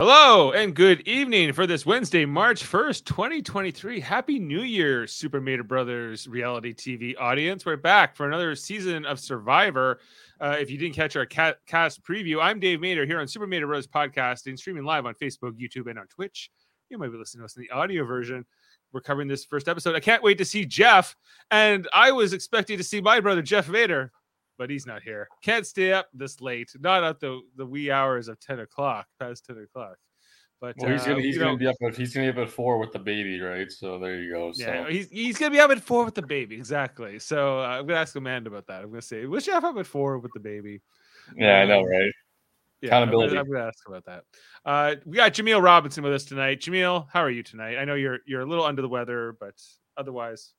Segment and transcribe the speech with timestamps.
[0.00, 4.00] Hello and good evening for this Wednesday, March 1st, 2023.
[4.00, 7.66] Happy New Year, Super Mater Brothers reality TV audience.
[7.66, 10.00] We're back for another season of Survivor.
[10.40, 13.46] Uh, if you didn't catch our ca- cast preview, I'm Dave Mater here on Super
[13.46, 16.50] Mater Brothers podcasting, streaming live on Facebook, YouTube, and on Twitch.
[16.88, 18.46] You might be listening to us in the audio version.
[18.94, 19.96] We're covering this first episode.
[19.96, 21.14] I can't wait to see Jeff.
[21.50, 24.12] And I was expecting to see my brother, Jeff Vader,
[24.60, 25.26] but he's not here.
[25.42, 29.46] Can't stay up this late, not at the, the wee hours of 10 o'clock, past
[29.46, 29.96] 10 o'clock.
[30.60, 32.46] But well, he's uh, gonna he's gonna know, be up at he's gonna be up
[32.46, 33.72] at four with the baby, right?
[33.72, 34.52] So there you go.
[34.52, 37.18] So Yeah, he's, he's gonna be up at four with the baby, exactly.
[37.18, 38.82] So uh, I'm gonna ask Amanda about that.
[38.82, 40.82] I'm gonna say, was Jeff up at four with the baby?
[41.34, 42.12] yeah, I know, Um, right?
[42.82, 43.38] Yeah, I'm Accountability.
[43.38, 44.24] I'm gonna, ask about that.
[44.66, 46.60] Uh, we got Jameel Robinson with us tonight.
[46.60, 47.78] Jameel, how are you tonight?
[47.78, 49.54] I know you're you're a little under the weather, but
[49.96, 50.52] otherwise.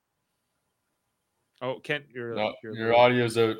[1.62, 3.56] Oh, Kent, you're, No, you're your audio's out.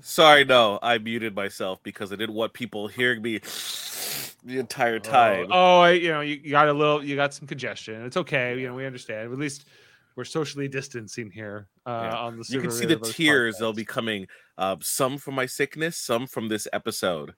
[0.00, 3.38] Sorry, no, I muted myself because I didn't want people hearing me
[4.44, 5.46] the entire time.
[5.50, 8.04] Oh, oh, I, you know, you, you got a little, you got some congestion.
[8.04, 8.58] It's okay.
[8.58, 9.32] You know, we understand.
[9.32, 9.66] At least
[10.14, 12.16] we're socially distancing here uh, Yeah.
[12.18, 12.44] on the.
[12.48, 14.26] you can see the Brothers tears; they'll be coming.
[14.58, 17.34] Uh, some from my sickness, some from this episode.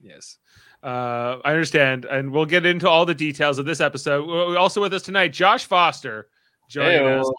[0.00, 0.38] Yes.
[0.82, 2.04] Uh, I understand.
[2.04, 4.26] And we'll get into all the details of this episode.
[4.26, 6.28] We're also with us tonight, Josh Foster.
[6.68, 7.30] Joining us.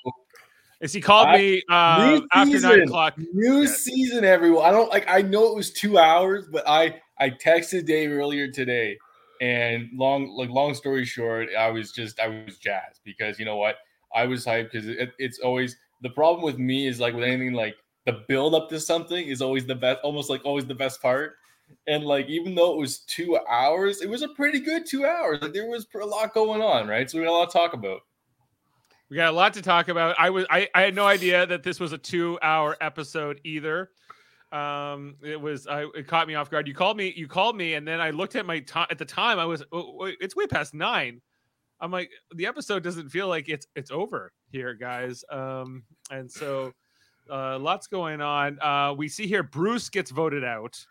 [0.81, 3.13] As he called I- me uh, New after nine o'clock.
[3.33, 3.67] New Yeah.
[3.67, 4.65] season, everyone.
[4.65, 5.05] I don't like.
[5.07, 8.97] I know it was two hours, but I I texted Dave earlier today,
[9.41, 13.57] and long like long story short, I was just I was jazzed because you know
[13.57, 13.75] what
[14.15, 17.53] I was hyped because it, it's always the problem with me is like with anything
[17.53, 17.75] like
[18.07, 21.33] the build up to something is always the best, almost like always the best part.
[21.87, 25.39] And like even though it was two hours, it was a pretty good two hours.
[25.43, 27.09] Like there was a lot going on, right?
[27.09, 28.01] So we got a lot to talk about.
[29.11, 30.15] We got a lot to talk about.
[30.17, 33.89] I was I, I had no idea that this was a two hour episode either.
[34.53, 36.65] Um, it was I it caught me off guard.
[36.65, 39.03] You called me, you called me, and then I looked at my time at the
[39.03, 39.37] time.
[39.37, 41.19] I was oh, wait, it's way past nine.
[41.81, 45.25] I'm like the episode doesn't feel like it's it's over here, guys.
[45.29, 46.71] Um, and so
[47.29, 48.61] uh, lots going on.
[48.61, 50.85] Uh, we see here Bruce gets voted out.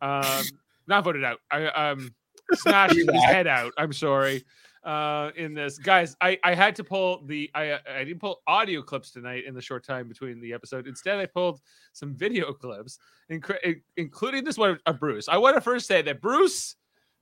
[0.00, 0.44] Um,
[0.86, 1.40] not voted out.
[1.50, 2.14] I um
[2.54, 3.72] smashed his head out.
[3.76, 4.44] I'm sorry
[4.84, 5.78] uh in this.
[5.78, 9.54] Guys i i had to pull the i i didn't pull audio clips tonight in
[9.54, 10.86] the short time between the episode.
[10.86, 11.60] Instead i pulled
[11.92, 12.98] some video clips
[13.30, 15.28] incre- in- including this one of bruce.
[15.28, 16.76] I want to first say that bruce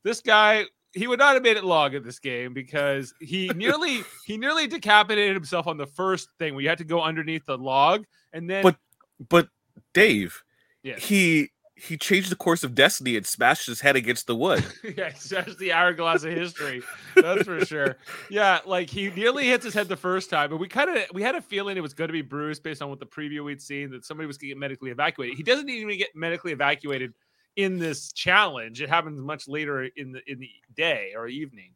[0.04, 0.64] this guy
[0.94, 4.66] he would not have made it long in this game because he nearly he nearly
[4.66, 8.62] decapitated himself on the first thing We had to go underneath the log and then
[8.62, 8.76] But-
[9.28, 9.48] But
[9.94, 10.42] Dave,
[10.84, 14.64] yeah he he changed the course of destiny and smashed his head against the wood.
[14.96, 16.82] yeah, that's the hourglass of history.
[17.14, 17.96] That's for sure.
[18.30, 21.22] Yeah, like he nearly hits his head the first time, but we kind of we
[21.22, 23.62] had a feeling it was going to be Bruce based on what the preview we'd
[23.62, 25.36] seen that somebody was going to get medically evacuated.
[25.36, 27.14] He doesn't even get medically evacuated
[27.56, 28.80] in this challenge.
[28.80, 31.72] It happens much later in the in the day or evening.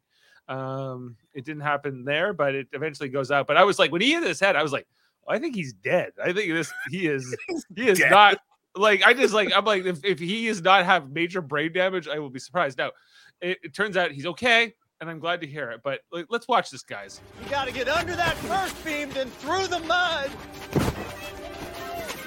[0.49, 3.47] Um, it didn't happen there, but it eventually goes out.
[3.47, 4.87] But I was like, when he hit his head, I was like,
[5.27, 6.11] I think he's dead.
[6.21, 7.35] I think this he is
[7.75, 8.11] he is dead.
[8.11, 8.37] not
[8.75, 12.07] like I just like I'm like if, if he does not have major brain damage,
[12.07, 12.77] I will be surprised.
[12.77, 12.91] Now,
[13.41, 15.81] it, it turns out he's okay, and I'm glad to hear it.
[15.83, 17.21] But like, let's watch this, guys.
[17.43, 20.31] You gotta get under that first beam, then through the mud.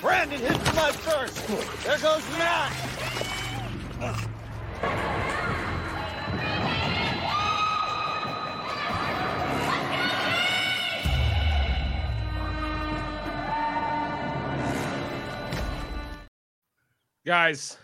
[0.00, 1.46] Brandon hits the mud first.
[1.84, 2.72] There goes Matt.
[17.26, 17.76] Guys,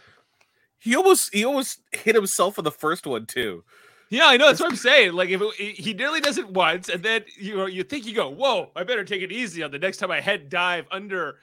[0.79, 3.65] He almost he almost hit himself on the first one too.
[4.09, 5.13] yeah, I know that's what I'm saying.
[5.15, 8.15] Like if it, he nearly does it once, and then you know you think you
[8.15, 11.37] go, whoa, I better take it easy on the next time I head dive under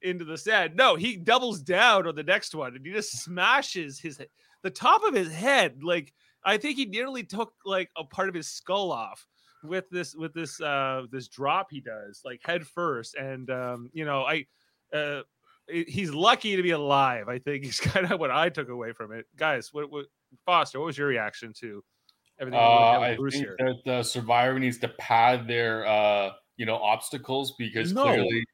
[0.00, 0.74] into the sand.
[0.74, 4.26] No, he doubles down on the next one, and he just smashes his he-
[4.62, 5.82] the top of his head.
[5.84, 6.12] Like
[6.44, 9.26] I think he nearly took like a part of his skull off
[9.62, 14.04] with this with this uh this drop he does like head first and um you
[14.04, 14.44] know i
[14.92, 15.22] uh i-
[15.68, 19.12] he's lucky to be alive i think he's kind of what i took away from
[19.12, 20.06] it guys what, what
[20.44, 21.82] foster what was your reaction to
[22.40, 23.56] everything that Uh, I Bruce think here?
[23.58, 28.02] that the survivor needs to pad their uh you know obstacles because No.
[28.02, 28.44] clearly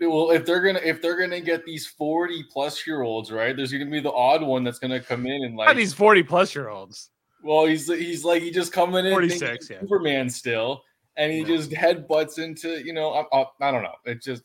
[0.00, 3.72] well if they're gonna if they're gonna get these 40 plus year olds right there's
[3.72, 6.54] gonna be the odd one that's gonna come in and Not like these 40 plus
[6.54, 7.10] year olds
[7.42, 9.80] well he's he's like he just coming in 46, yeah.
[9.80, 10.82] superman still
[11.16, 11.46] and he Yeah.
[11.46, 14.42] just headbutts into you know I, I, I don't know it's just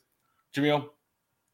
[0.55, 0.89] Jameel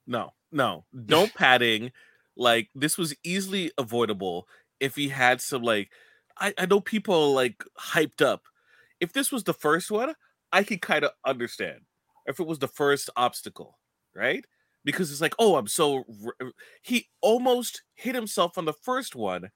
[0.07, 1.91] No, no, no padding.
[2.37, 4.47] Like this was easily avoidable
[4.79, 5.89] if he had some like
[6.37, 8.43] I, I know people like hyped up.
[8.99, 10.13] If this was the first one,
[10.51, 11.81] I could kind of understand.
[12.25, 13.77] If it was the first obstacle,
[14.13, 14.43] right?
[14.83, 16.03] Because it's like, oh, I'm so
[16.81, 19.49] he almost hit himself on the first one,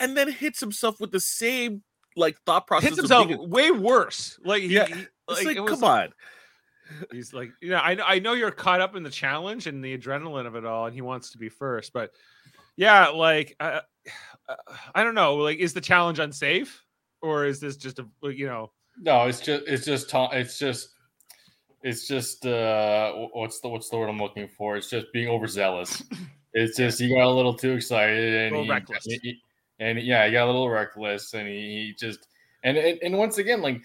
[0.00, 1.82] and then hits himself with the same
[2.16, 2.90] like thought process.
[2.90, 4.38] Hits himself being way worse.
[4.44, 4.92] Like, he, Yeah, he-
[5.28, 6.08] It's like, like, come on.
[7.10, 9.84] He's like, you know, I know, I know you're caught up in the challenge and
[9.84, 11.92] the adrenaline of it all, and he wants to be first.
[11.92, 12.10] But
[12.76, 13.80] yeah, like, uh,
[14.48, 14.54] uh,
[14.94, 15.36] I don't know.
[15.36, 16.82] Like, is the challenge unsafe,
[17.20, 20.88] or is this just a, you know, No, it's just it's just ta- it's just
[21.82, 24.76] it's just uh what's the what's the word I'm looking for?
[24.76, 26.02] It's just being overzealous.
[26.54, 29.04] It's just he got a little too excited and he, reckless.
[29.06, 29.40] he-
[29.80, 32.28] and yeah, he got a little reckless and he, he just
[32.62, 33.80] and, and and once again like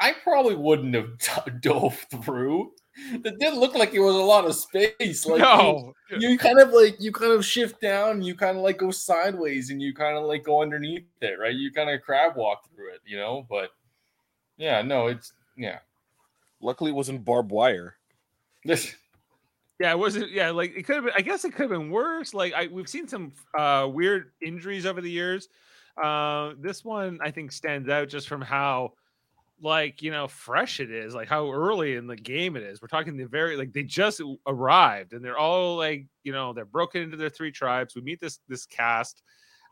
[0.00, 2.72] I probably wouldn't have dove through.
[3.12, 5.24] It didn't look like it was a lot of space.
[5.26, 5.40] Like
[6.10, 8.90] you- you kind of like you kind of shift down, you kind of like go
[8.90, 11.54] sideways, and you kind of like go underneath it, right?
[11.54, 13.46] You kind of crab walk through it, you know.
[13.48, 13.70] But
[14.56, 15.78] yeah, no, it's yeah.
[16.60, 17.96] Luckily, it wasn't barbed wire.
[18.64, 18.96] This
[19.80, 20.30] yeah, it wasn't.
[20.32, 21.14] Yeah, like it could have been.
[21.16, 22.34] I guess it could have been worse.
[22.34, 25.48] Like I, we've seen some uh weird injuries over the years.
[26.02, 28.92] Uh, this one I think stands out just from how
[29.62, 32.80] like you know fresh it is like how early in the game it is.
[32.80, 36.64] We're talking the very like they just arrived and they're all like you know they're
[36.64, 37.94] broken into their three tribes.
[37.94, 39.22] We meet this this cast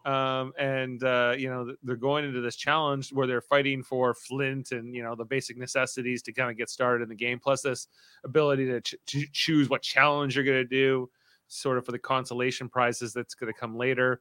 [0.04, 4.70] um and uh you know they're going into this challenge where they're fighting for flint
[4.70, 7.62] and you know the basic necessities to kind of get started in the game plus
[7.62, 7.88] this
[8.24, 11.10] ability to ch- ch- choose what challenge you're going to do
[11.48, 14.20] sort of for the consolation prizes that's going to come later.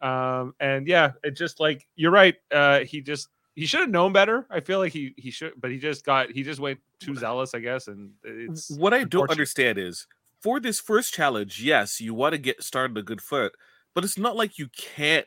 [0.00, 4.12] Um and yeah it just like you're right uh he just he should have known
[4.12, 4.46] better.
[4.50, 7.54] I feel like he he should, but he just got he just went too zealous,
[7.54, 7.88] I guess.
[7.88, 10.06] And it's what I don't understand is
[10.42, 13.54] for this first challenge, yes, you want to get started a good foot,
[13.94, 15.26] but it's not like you can't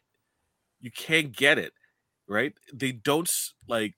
[0.80, 1.74] you can't get it,
[2.28, 2.54] right?
[2.72, 3.28] They don't
[3.68, 3.96] like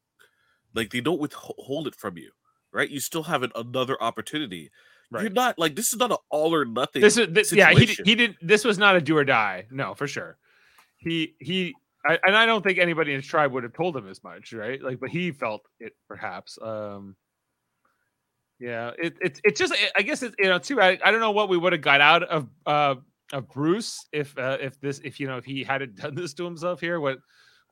[0.74, 2.31] like they don't withhold it from you,
[2.72, 2.89] right?
[2.89, 4.72] You still have an, another opportunity.
[5.12, 7.01] You're not like this is not an all or nothing.
[7.01, 7.74] This is this, yeah.
[7.74, 9.66] He he did this was not a do or die.
[9.69, 10.38] No, for sure.
[10.95, 11.75] He he.
[12.06, 14.53] I, and I don't think anybody in his tribe would have told him as much,
[14.53, 14.81] right?
[14.81, 16.57] Like, but he felt it perhaps.
[16.62, 17.15] Um
[18.59, 20.80] Yeah, it, it's it's just I guess it's you know too.
[20.80, 22.95] I, I don't know what we would have got out of uh
[23.33, 26.45] of Bruce if uh, if this if you know if he hadn't done this to
[26.45, 27.00] himself here.
[27.00, 27.18] What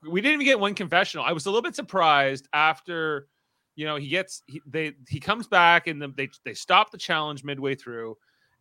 [0.09, 1.25] we didn't even get one confessional.
[1.25, 3.27] I was a little bit surprised after
[3.75, 6.97] you know he gets he, they he comes back and then they they stop the
[6.97, 8.15] challenge midway through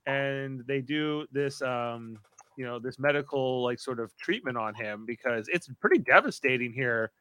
[0.07, 2.19] and they do this um
[2.59, 7.13] you know this medical like sort of treatment on him because it's pretty devastating here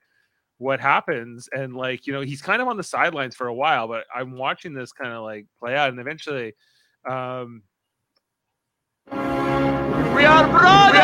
[0.58, 3.88] what happens and like you know he's kind of on the sidelines for a while
[3.88, 6.54] but i'm watching this kind of like play out and eventually
[7.08, 7.62] um
[9.12, 10.98] we are brothers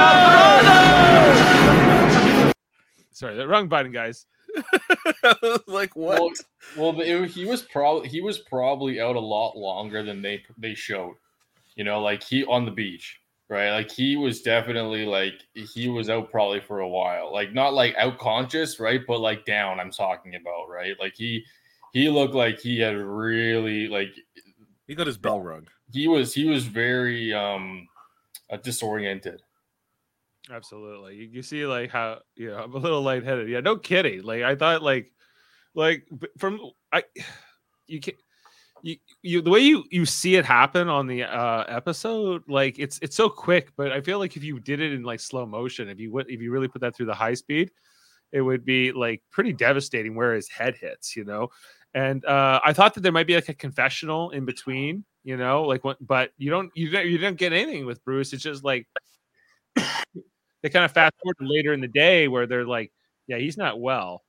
[3.12, 4.26] sorry the wrong button guys
[5.68, 6.20] like what?
[6.20, 6.32] well,
[6.78, 10.76] well it, he was probably he was probably out a lot longer than they they
[10.76, 11.16] showed.
[11.76, 13.20] You know, like he on the beach,
[13.54, 13.72] right?
[13.72, 17.32] Like he was definitely like he was out probably for a while.
[17.32, 19.02] Like not like out conscious, right?
[19.08, 19.80] But like down.
[19.80, 20.96] I'm talking about, right?
[21.00, 21.46] Like he
[21.94, 24.10] he looked like he had really like
[24.88, 25.68] he got his bell rung.
[25.94, 27.88] he was he was very um
[28.50, 29.42] uh, disoriented.
[30.52, 31.16] Absolutely.
[31.16, 33.48] You, you see like how you know I'm a little lightheaded.
[33.48, 34.24] Yeah, no kidding.
[34.24, 35.12] Like I thought like
[35.76, 36.08] like
[36.40, 36.60] from
[36.92, 37.04] I
[37.88, 38.16] you can
[38.84, 43.00] you, you the way you you see it happen on the uh episode like it's
[43.02, 45.90] it's so quick but i feel like if you did it in like slow motion
[45.90, 47.72] if you would if you really put that through the high speed
[48.34, 51.48] it would be like pretty devastating where his head hits you know
[51.96, 55.64] and uh i thought that there might be like a confessional in between you know
[55.64, 58.64] like what but you don't you don't you didn't get anything with bruce it's just
[58.66, 58.86] like
[60.64, 62.92] they kind of fast forward later in the day where they're like,
[63.28, 64.24] yeah, he's not well.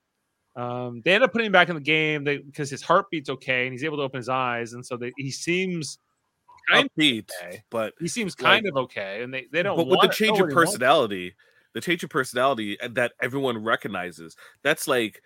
[0.57, 3.73] Um, they end up putting him back in the game because his heartbeat's okay and
[3.73, 5.99] he's able to open his eyes, and so they, he seems
[6.71, 7.63] kind Upbeat, okay.
[7.71, 9.77] but he seems like- kind of okay, and they, they don't.
[9.77, 10.71] but with the change of what he wants.
[10.73, 11.35] personality,
[11.73, 15.21] the change of personality uh, that everyone recognizes, that's like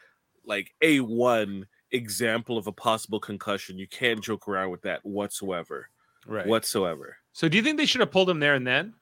[0.47, 3.78] like a one example of a possible concussion.
[3.78, 5.90] You can't joke around with that whatsoever.
[6.26, 6.47] right?
[6.47, 7.16] Whatsoever.
[7.32, 8.94] So do you think they should have pulled him there and then?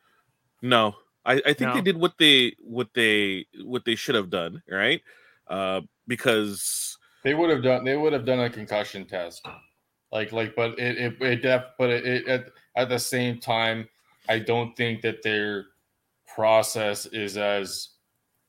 [0.60, 0.96] No.
[1.24, 1.74] I, I think No?
[1.74, 5.00] they did what they what they what they should have done, right?
[5.48, 7.84] Uh because They would have done.
[7.84, 9.46] They would have done a concussion test,
[10.12, 10.54] like like.
[10.54, 12.46] But it it, it def, But it, it at
[12.76, 13.88] at the same time,
[14.28, 15.66] I don't think that their
[16.26, 17.90] process is as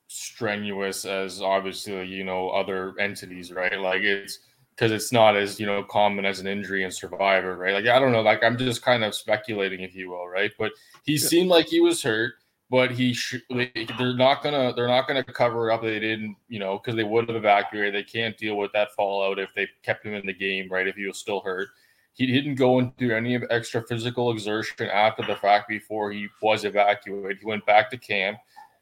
[0.08, 3.80] strenuous as obviously you know other entities, right?
[3.80, 4.40] Like it's
[4.72, 7.74] because it's not as you know common as an injury and Survivor, right?
[7.74, 8.22] Like I don't know.
[8.22, 10.52] Like I'm just kind of speculating, if you will, right?
[10.58, 10.72] But
[11.04, 12.36] he seemed like he was hurt
[12.70, 15.82] but he sh- they, they're not gonna they're not gonna cover up.
[15.82, 17.96] They didn't you know because they would have evacuated.
[17.96, 20.96] They can't deal with that fallout if they kept him in the game right if
[20.96, 21.70] he was still hurt.
[22.14, 27.38] He didn't go into any extra physical exertion after the fact before he was evacuated.
[27.40, 28.40] He went back to camp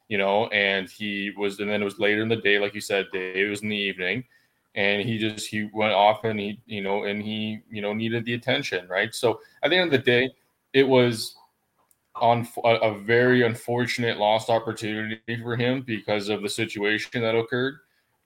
[0.08, 2.82] you know, and he was, and then it was later in the day, like you
[2.82, 4.24] said, it was in the evening,
[4.76, 8.26] and he just he went off and he, you know, and he, you know, needed
[8.26, 9.16] the attention, right?
[9.16, 10.32] So at the end of the day,
[10.74, 11.36] it was
[12.16, 17.76] on a, a very unfortunate lost opportunity for him because of the situation that occurred,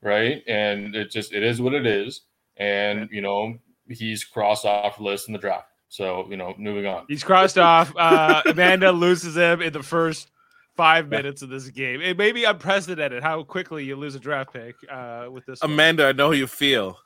[0.02, 0.44] right?
[0.48, 2.22] And it just it is what it is,
[2.58, 5.68] and you know he's crossed off the list in the draft.
[5.90, 7.06] So you know, moving on.
[7.08, 7.94] He's crossed off.
[7.96, 10.30] Uh, Amanda loses him in the first
[10.76, 12.02] five minutes of this game.
[12.02, 15.62] It may be unprecedented how quickly you lose a draft pick uh, with this.
[15.62, 15.72] one.
[15.72, 16.98] Amanda, I know how you feel.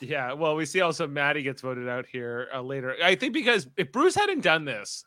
[0.00, 2.96] Yeah, well, we see also Maddie gets voted out here uh, later.
[3.02, 5.04] I think because if Bruce hadn't done this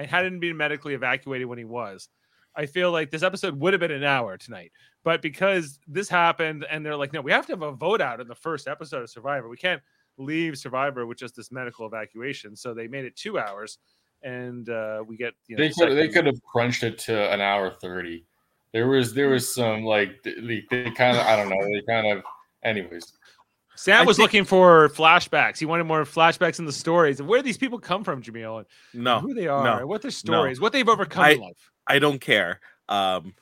[0.00, 2.08] and hadn't been medically evacuated when he was,
[2.56, 4.72] I feel like this episode would have been an hour tonight.
[5.04, 8.18] But because this happened and they're like, no, we have to have a vote out
[8.18, 9.48] in the first episode of Survivor.
[9.48, 9.82] We can't
[10.16, 12.56] leave Survivor with just this medical evacuation.
[12.56, 13.78] So they made it two hours,
[14.22, 17.30] and uh, we get you know, They the could they could have crunched it to
[17.30, 18.24] an hour thirty.
[18.72, 22.06] There was there was some like they, they kind of I don't know they kind
[22.06, 22.24] of
[22.62, 23.12] anyways.
[23.82, 25.58] Sam I was think- looking for flashbacks.
[25.58, 28.66] He wanted more flashbacks in the stories and where these people come from, Jameel, and
[29.04, 31.70] No, who they are, no, what their stories, what they've overcome I- in life.
[31.86, 32.60] I don't care.
[32.88, 33.34] Um,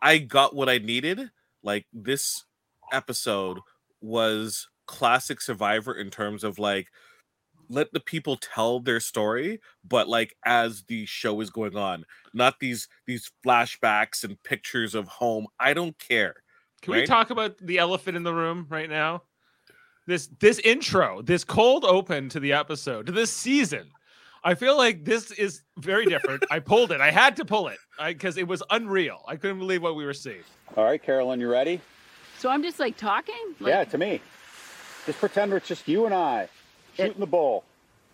[0.00, 1.30] I got what I needed.
[1.62, 2.44] Like this
[2.92, 3.58] episode
[4.00, 6.88] was classic Survivor in terms of like
[7.70, 12.58] let the people tell their story, but like as the show is going on, not
[12.60, 15.46] these these flashbacks and pictures of home.
[15.60, 16.36] I don't care.
[16.82, 19.22] Can we talk about the elephant in the room right now?
[20.06, 23.90] This this intro, this cold open to the episode, to this season.
[24.46, 26.44] I feel like this is very different.
[26.50, 27.00] I pulled it.
[27.00, 29.22] I had to pull it because it was unreal.
[29.26, 30.42] I couldn't believe what we were seeing.
[30.76, 31.80] All right, Carolyn, you ready?
[32.38, 33.54] So I'm just like talking?
[33.58, 34.20] Like, yeah, to me.
[35.06, 36.48] Just pretend it's just you and I
[36.96, 37.64] shooting the bull.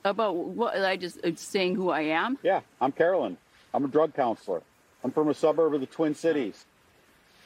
[0.04, 0.76] About what?
[0.76, 2.38] I just uh, saying who I am?
[2.42, 3.36] Yeah, I'm Carolyn.
[3.74, 4.62] I'm a drug counselor.
[5.02, 6.64] I'm from a suburb of the Twin Cities.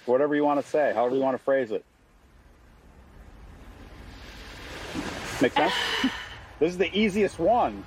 [0.06, 1.84] Whatever you want to say, however you want to phrase it.
[5.44, 5.74] Make sense?
[6.58, 7.84] this is the easiest one.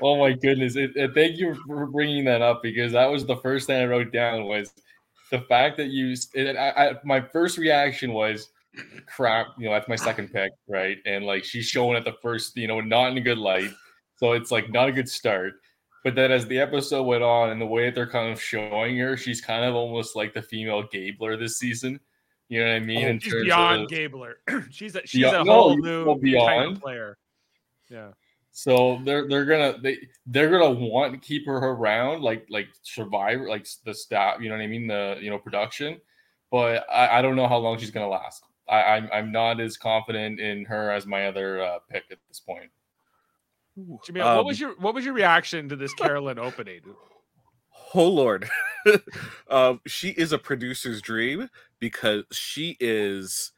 [0.00, 0.74] Oh my goodness!
[0.76, 3.84] It, it- thank you for bringing that up because that was the first thing I
[3.84, 4.72] wrote down was
[5.30, 6.14] the fact that you.
[6.32, 8.48] It, I, I, my first reaction was,
[9.06, 10.96] "Crap!" You know, that's my second pick, right?
[11.04, 13.70] And like she's showing at the first, you know, not in a good light,
[14.16, 15.54] so it's like not a good start.
[16.04, 18.96] But then as the episode went on and the way that they're kind of showing
[18.96, 22.00] her, she's kind of almost like the female Gabler this season.
[22.48, 23.16] You know what I mean?
[23.16, 24.36] Oh, She's beyond of- Gabler.
[24.70, 27.18] she's a, she's Beyond- a no, whole you new go type of player.
[27.90, 28.08] Yeah.
[28.52, 33.48] So they're they're gonna they they're gonna want to keep her around like like survivor
[33.48, 36.00] like the staff you know what I mean the you know production,
[36.50, 38.42] but I, I don't know how long she's gonna last.
[38.68, 42.40] I, I'm I'm not as confident in her as my other uh, pick at this
[42.40, 42.70] point.
[43.78, 46.80] Jameel, Um, what was your what was your reaction to this Carolyn opening?
[47.94, 48.48] Oh Lord,
[49.50, 51.48] um, she is a producer's dream
[51.80, 53.52] because she is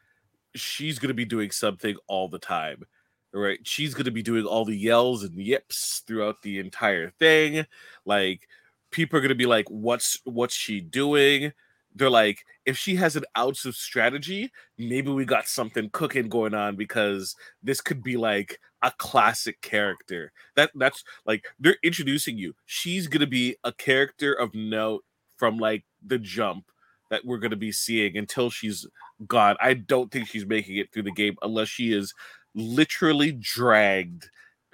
[0.55, 2.85] she's gonna be doing something all the time,
[3.33, 3.61] right?
[3.65, 7.67] She's gonna be doing all the yells and yips throughout the entire thing.
[8.05, 8.49] Like
[8.91, 11.53] people are gonna be like, "What's what's she doing?"
[11.95, 16.55] They're like, if she has an ounce of strategy, maybe we got something cooking going
[16.55, 20.33] on because this could be like a classic character.
[20.57, 22.55] That that's like they're introducing you.
[22.67, 25.05] She's gonna be a character of note
[25.41, 26.67] from like the jump
[27.09, 28.87] that we're gonna be seeing until she's
[29.27, 29.57] gone.
[29.61, 32.15] I don't think she's making it through the game unless she is
[32.55, 34.29] literally dragged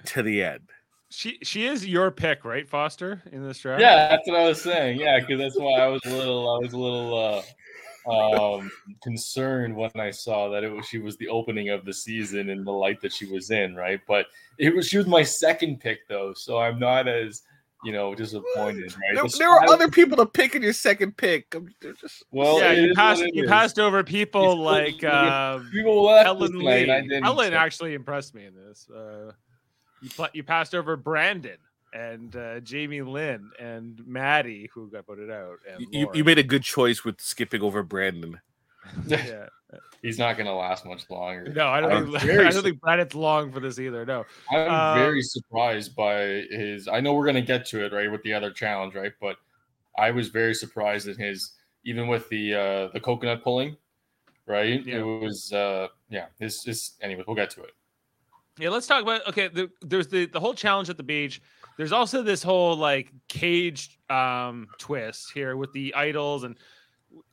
[0.05, 0.69] to the end.
[1.09, 3.81] She she is your pick, right, Foster, in this draft?
[3.81, 4.99] Yeah, that's what I was saying.
[4.99, 7.43] Yeah, because that's why I was a little I was a little
[8.07, 8.71] uh, um,
[9.01, 12.67] concerned when I saw that it was she was the opening of the season and
[12.67, 14.01] the light that she was in, right?
[14.05, 14.25] But
[14.59, 17.43] it was she was my second pick though, so I'm not as
[17.83, 18.93] you know disappointed.
[18.93, 19.13] Right?
[19.15, 21.53] There, The there were other people to pick in your second pick.
[21.55, 23.49] I'm just Well, yeah, you passed you is.
[23.49, 26.89] passed over people still- like you get um, People Ellen Lee.
[26.91, 28.89] I Ellen so- actually impressed me in this.
[28.89, 29.31] Uh,
[30.01, 31.57] you pl- you passed over Brandon
[31.93, 35.57] and uh, Jamie Lynn and Maddie, who got voted out.
[35.71, 38.39] And you, you made a good choice with skipping over Brandon.
[39.07, 39.47] yeah.
[40.01, 41.51] He's not going to last much longer.
[41.53, 44.05] No, I don't I'm think very I don't think Brandon's long for this either.
[44.05, 44.25] No.
[44.51, 46.87] I'm Um, very surprised by his.
[46.87, 49.11] I know we're going to get to it right with the other challenge, right?
[49.19, 49.37] But
[49.97, 51.53] I was very surprised at his,
[51.83, 53.75] even with the uh the coconut pulling,
[54.45, 54.85] right?
[54.85, 54.97] Yeah.
[54.99, 56.27] It was uh yeah.
[56.39, 57.23] This is anyway.
[57.27, 57.71] We'll get to it.
[58.59, 59.49] Yeah, let's talk about okay.
[59.49, 61.41] The, there's the the whole challenge at the beach.
[61.77, 66.57] There's also this whole like cage um twist here with the idols and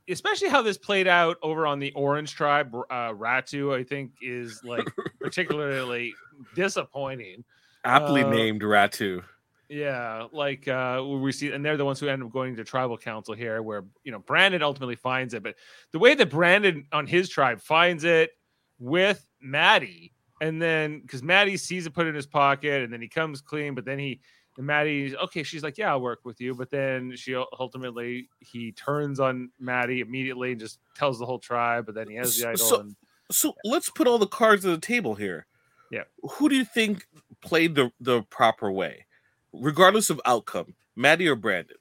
[0.08, 2.74] especially how this played out over on the Orange Tribe.
[2.74, 4.86] Uh, Ratu, I think, is like
[5.20, 6.14] particularly
[6.54, 7.44] disappointing.
[7.84, 9.22] Aptly Uh, named Ratu.
[9.68, 12.98] Yeah, like uh we see, and they're the ones who end up going to tribal
[12.98, 15.42] council here, where you know Brandon ultimately finds it.
[15.42, 15.56] But
[15.90, 18.30] the way that Brandon on his tribe finds it
[18.78, 23.08] with Maddie, and then because Maddie sees it put in his pocket, and then he
[23.08, 24.20] comes clean, but then he
[24.56, 28.72] and Maddie, okay, she's like, yeah, I'll work with you, but then she ultimately he
[28.72, 32.42] turns on Maddie immediately and just tells the whole tribe, but then he has the
[32.42, 32.66] So- idol.
[32.66, 32.96] so- and
[33.32, 35.46] So let's put all the cards on the table here.
[35.90, 36.04] Yeah.
[36.32, 37.06] Who do you think
[37.40, 39.06] played the, the proper way,
[39.52, 41.76] regardless of outcome, Maddie or Brandon?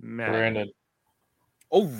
[0.00, 0.32] Maddie.
[0.32, 0.70] Brandon.
[1.70, 1.90] Oh,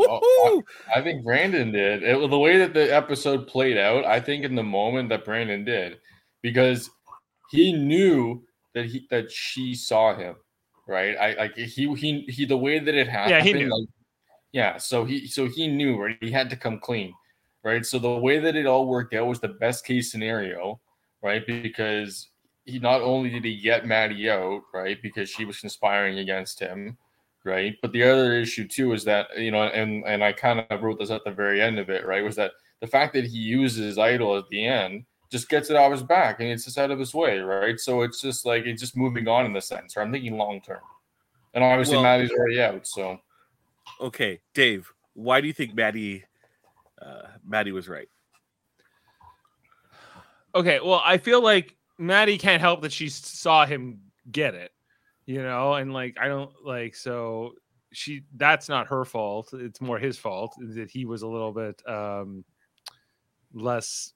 [0.00, 0.62] Oh,
[0.94, 2.02] I think Brandon did.
[2.02, 5.64] It, the way that the episode played out, I think in the moment that Brandon
[5.64, 5.98] did,
[6.42, 6.90] because
[7.50, 8.42] he knew
[8.74, 10.36] that he that she saw him,
[10.86, 11.16] right?
[11.16, 13.30] I like he he he the way that it happened.
[13.30, 13.70] Yeah, he knew.
[13.70, 13.88] like,
[14.52, 16.16] yeah, so he so he knew, right?
[16.20, 17.12] He had to come clean,
[17.64, 17.84] right?
[17.84, 20.80] So the way that it all worked out was the best case scenario,
[21.22, 21.46] right?
[21.46, 22.28] Because
[22.64, 25.00] he not only did he get Maddie out, right?
[25.02, 26.96] Because she was conspiring against him,
[27.44, 27.76] right?
[27.82, 30.98] But the other issue too is that you know, and and I kind of wrote
[30.98, 32.24] this at the very end of it, right?
[32.24, 35.92] Was that the fact that he uses idol at the end just gets it off
[35.92, 37.78] his back and it's just out of his way, right?
[37.78, 39.96] So it's just like it's just moving on in the sense.
[39.96, 40.80] Or I'm thinking long term,
[41.54, 43.20] and obviously Well- Maddie's already out, so
[44.00, 44.92] okay, Dave.
[45.14, 46.24] Why do you think Maddie,
[47.02, 48.08] uh, Maddie was right?
[50.54, 54.00] Okay, well, I feel like Maddie can't help that she saw him
[54.32, 54.72] get it,
[55.26, 57.54] you know, and like I don't like so
[57.92, 59.50] she that's not her fault.
[59.52, 62.44] It's more his fault that he was a little bit um
[63.52, 64.12] less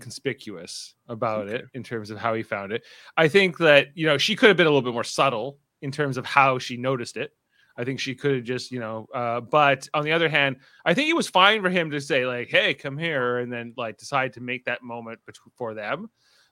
[0.00, 2.82] conspicuous about it in terms of how he found it.
[3.16, 5.90] I think that, you know, she could have been a little bit more subtle in
[5.90, 7.32] terms of how she noticed it.
[7.76, 10.92] I think she could have just, you know, uh, but on the other hand, I
[10.94, 13.96] think it was fine for him to say like, "Hey, come here," and then like
[13.96, 15.20] decide to make that moment
[15.56, 16.10] for them.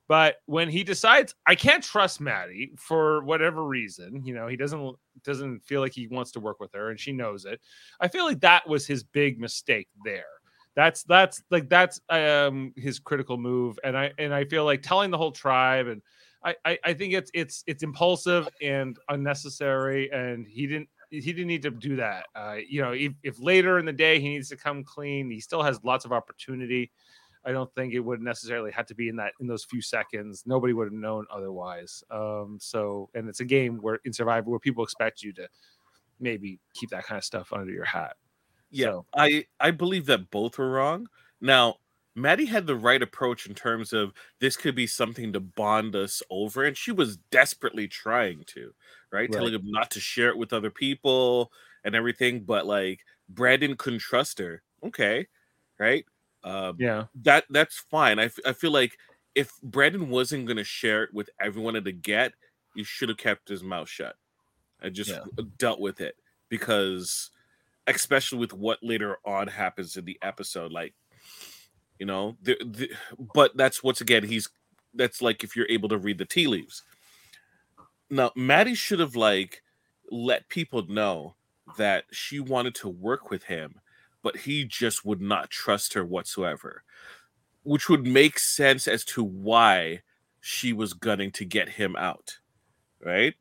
[0.09, 4.25] But when he decides, I can't trust Maddie for whatever reason.
[4.25, 7.13] You know, he doesn't doesn't feel like he wants to work with her, and she
[7.13, 7.61] knows it.
[8.01, 10.40] I feel like that was his big mistake there.
[10.77, 15.11] That's that's like that's um his critical move, and I and I feel like telling
[15.11, 16.03] the whole tribe and.
[16.43, 21.49] I, I, I think it's it's it's impulsive and unnecessary, and he didn't he didn't
[21.49, 22.27] need to do that.
[22.35, 25.41] Uh, you know, if, if later in the day he needs to come clean, he
[25.41, 26.91] still has lots of opportunity.
[27.45, 30.45] I don't think it would necessarily have to be in that in those few seconds.
[30.47, 32.05] Nobody would have known otherwise.
[32.11, 35.49] Um, so, and it's a game where in Survivor where people expect you to
[36.21, 38.17] maybe keep that kind of stuff under your hat.
[38.71, 41.09] Yeah, So- I I believe that both were wrong.
[41.41, 41.77] Now,
[42.15, 46.23] Maddie had the right approach in terms of this could be something to bond us
[46.31, 48.75] over, and she was desperately trying to,
[49.13, 49.31] right?
[49.31, 51.53] Telling him not to share it with other people
[51.85, 54.63] and everything, but like Brandon couldn't trust her.
[54.85, 55.27] Okay,
[55.79, 56.05] right?
[56.45, 58.19] Um, Yeah, that that's fine.
[58.19, 58.99] I, f- I feel like
[59.35, 62.33] if Brandon wasn't going to share it with everyone at the get,
[62.75, 64.17] he should have kept his mouth shut.
[64.83, 65.25] I just Yeah.
[65.59, 66.17] dealt with it
[66.49, 67.31] because,
[67.97, 70.95] especially with what later on happens in the episode, like
[71.99, 72.91] you know, the, the,
[73.35, 74.49] but that's once again he's
[74.95, 76.83] that's like if you're able to read the tea leaves.
[78.09, 79.63] Now, Maddie should have like
[80.11, 81.37] let people know
[81.79, 83.81] that she wanted to work with him
[84.23, 86.83] but he just would not trust her whatsoever,
[87.63, 90.03] which would make sense as to why
[90.41, 92.39] she was gunning to get him out.
[93.05, 93.35] Right?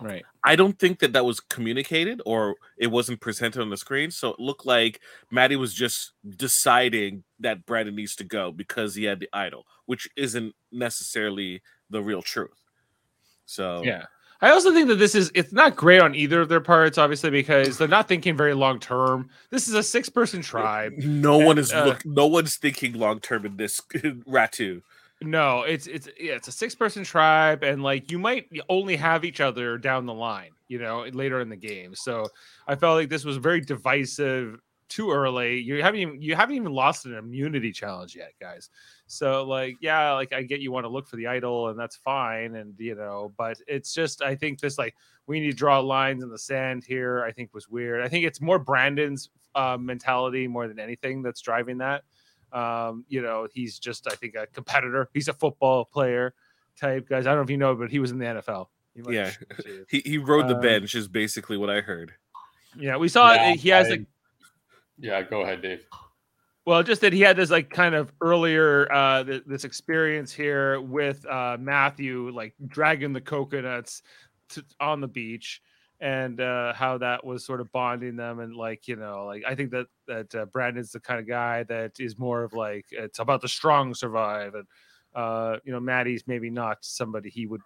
[0.00, 0.24] Right.
[0.44, 4.10] I don't think that that was communicated or it wasn't presented on the screen.
[4.10, 9.04] So it looked like Maddie was just deciding that Brandon needs to go because he
[9.04, 12.64] had the idol, which isn't necessarily the real truth.
[13.46, 14.04] So Yeah.
[14.40, 17.30] I also think that this is it's not great on either of their parts, obviously,
[17.30, 19.30] because they're not thinking very long term.
[19.50, 20.92] This is a six person tribe.
[20.98, 24.82] no one is uh, look, no one's thinking long term in this Ratu.
[25.20, 29.24] No, it's it's yeah, it's a six person tribe, and like you might only have
[29.24, 31.94] each other down the line, you know, later in the game.
[31.96, 32.28] So
[32.68, 35.58] I felt like this was very divisive too early.
[35.60, 38.70] You haven't even you haven't even lost an immunity challenge yet, guys.
[39.08, 41.96] So like yeah, like I get you want to look for the idol, and that's
[41.96, 44.94] fine, and you know, but it's just I think this like
[45.26, 47.24] we need to draw lines in the sand here.
[47.24, 48.02] I think was weird.
[48.02, 52.04] I think it's more Brandon's uh, mentality more than anything that's driving that.
[52.52, 55.08] Um, you know, he's just I think a competitor.
[55.14, 56.34] He's a football player
[56.78, 57.26] type guys.
[57.26, 58.68] I don't know if you know, but he was in the NFL.
[58.94, 59.30] He Yeah.
[59.88, 62.12] He he rode the Um, bench is basically what I heard.
[62.76, 62.96] yeah.
[62.96, 64.06] We saw Yeah, he has I- like
[65.00, 65.86] yeah, go ahead, Dave.
[66.66, 70.80] well, just that he had this like kind of earlier uh th- this experience here
[70.80, 74.02] with uh Matthew like dragging the coconuts
[74.50, 75.62] to, on the beach
[76.00, 79.54] and uh how that was sort of bonding them and like you know like I
[79.56, 83.18] think that that uh, Brandon's the kind of guy that is more of like it's
[83.18, 84.66] about the strong survive and
[85.14, 87.62] uh you know Maddie's maybe not somebody he would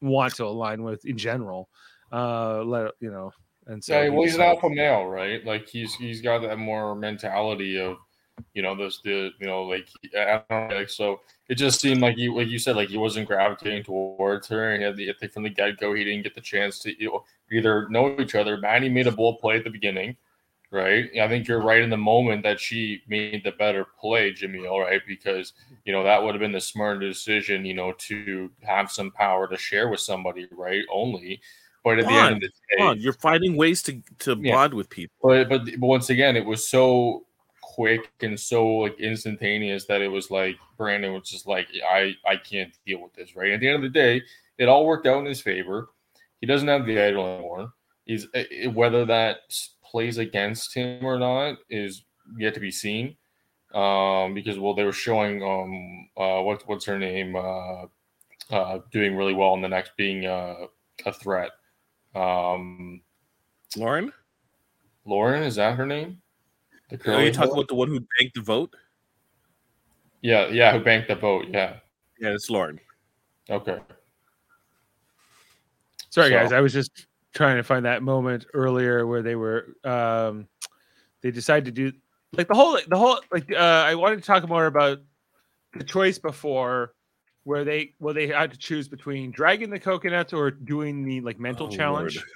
[0.00, 1.68] want to align with in general.
[2.10, 3.30] Uh, let you know,
[3.66, 5.44] and so yeah, well, he's an alpha male, right?
[5.44, 7.98] Like he's he's got that more mentality of,
[8.54, 12.00] you know, this the you know like I don't know, like so it just seemed
[12.00, 15.10] like you like you said like he wasn't gravitating towards her, and he had the,
[15.10, 17.88] I think from the get go he didn't get the chance to you know, either
[17.88, 18.56] know each other.
[18.56, 20.16] Manny made a bold play at the beginning,
[20.70, 21.08] right?
[21.20, 25.02] I think you're right in the moment that she made the better play, Jameel, right?
[25.06, 25.52] Because
[25.84, 29.48] you know that would have been the smarter decision, you know, to have some power
[29.48, 30.84] to share with somebody, right?
[30.92, 31.40] Only.
[31.84, 34.56] But at the end of the day, on, you're finding ways to to Yeah.
[34.56, 35.14] bond with people.
[35.22, 37.24] but, but but once again, it was so
[37.78, 42.34] quick and so like instantaneous that it was like Brandon was just like, I I
[42.36, 43.36] can't deal with this.
[43.36, 44.20] Right at the end of the day,
[44.58, 45.90] it all worked out in his favor.
[46.40, 47.72] He doesn't have the idol anymore.
[48.04, 49.36] He's eh, eh, whether that
[49.84, 52.02] plays against him or not is
[52.36, 53.16] yet to be seen.
[53.72, 57.84] Um, because well, they were showing um uh what what's her name uh
[58.50, 60.66] uh doing really well in the next being uh,
[61.06, 61.50] a threat.
[62.16, 63.02] Um,
[63.76, 64.12] Lauren,
[65.04, 66.20] Lauren is that her name?
[66.90, 67.58] The are you talking hair?
[67.58, 68.74] about the one who banked the vote?
[70.22, 71.46] Yeah, yeah, who banked the vote?
[71.48, 71.76] Yeah.
[72.18, 72.80] Yeah, it's Lauren.
[73.50, 73.78] Okay.
[76.10, 76.52] Sorry, So- guys.
[76.52, 80.48] I was just trying to find that moment earlier where they were um
[81.22, 81.96] they decided to do
[82.32, 84.98] like the whole the whole like uh I wanted to talk more about
[85.74, 86.94] the choice before
[87.44, 91.38] where they well they had to choose between dragging the coconuts or doing the like
[91.38, 92.26] mental Oh, challenge Lord.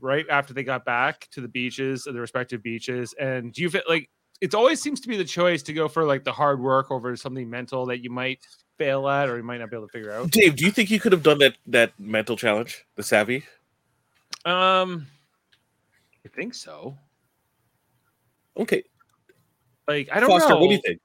[0.00, 3.82] Right after they got back to the beaches the respective beaches and do you feel
[3.88, 4.08] like
[4.40, 7.16] it always seems to be the choice to go for like the hard work over
[7.16, 8.40] something mental that you might
[8.76, 10.90] fail at or you might not be able to figure out Dave, do you think
[10.90, 13.44] you could have done that that mental challenge, the savvy?
[14.44, 15.06] um
[16.24, 16.96] i think so
[18.56, 18.82] Okay,
[19.86, 21.00] like i don't Foster, know what do you think?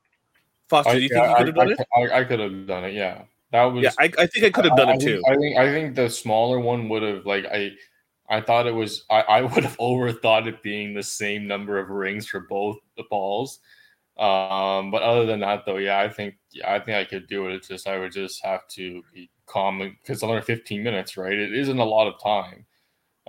[0.70, 1.88] Foster, I, do you think yeah, you could have I, done it?
[1.96, 2.94] I, I could have done it.
[2.94, 3.84] Yeah, that was.
[3.84, 5.22] Yeah, I, I think I could have done I it too.
[5.28, 7.72] I think I think the smaller one would have like I.
[8.34, 9.06] I thought it was.
[9.10, 13.04] I, I would have overthought it being the same number of rings for both the
[13.10, 13.60] balls.
[14.18, 17.48] Um, but other than that, though, yeah, I think yeah, I think I could do
[17.48, 17.54] it.
[17.56, 21.34] It's just I would just have to be calm because it's only 15 minutes, right?
[21.34, 22.66] It isn't a lot of time.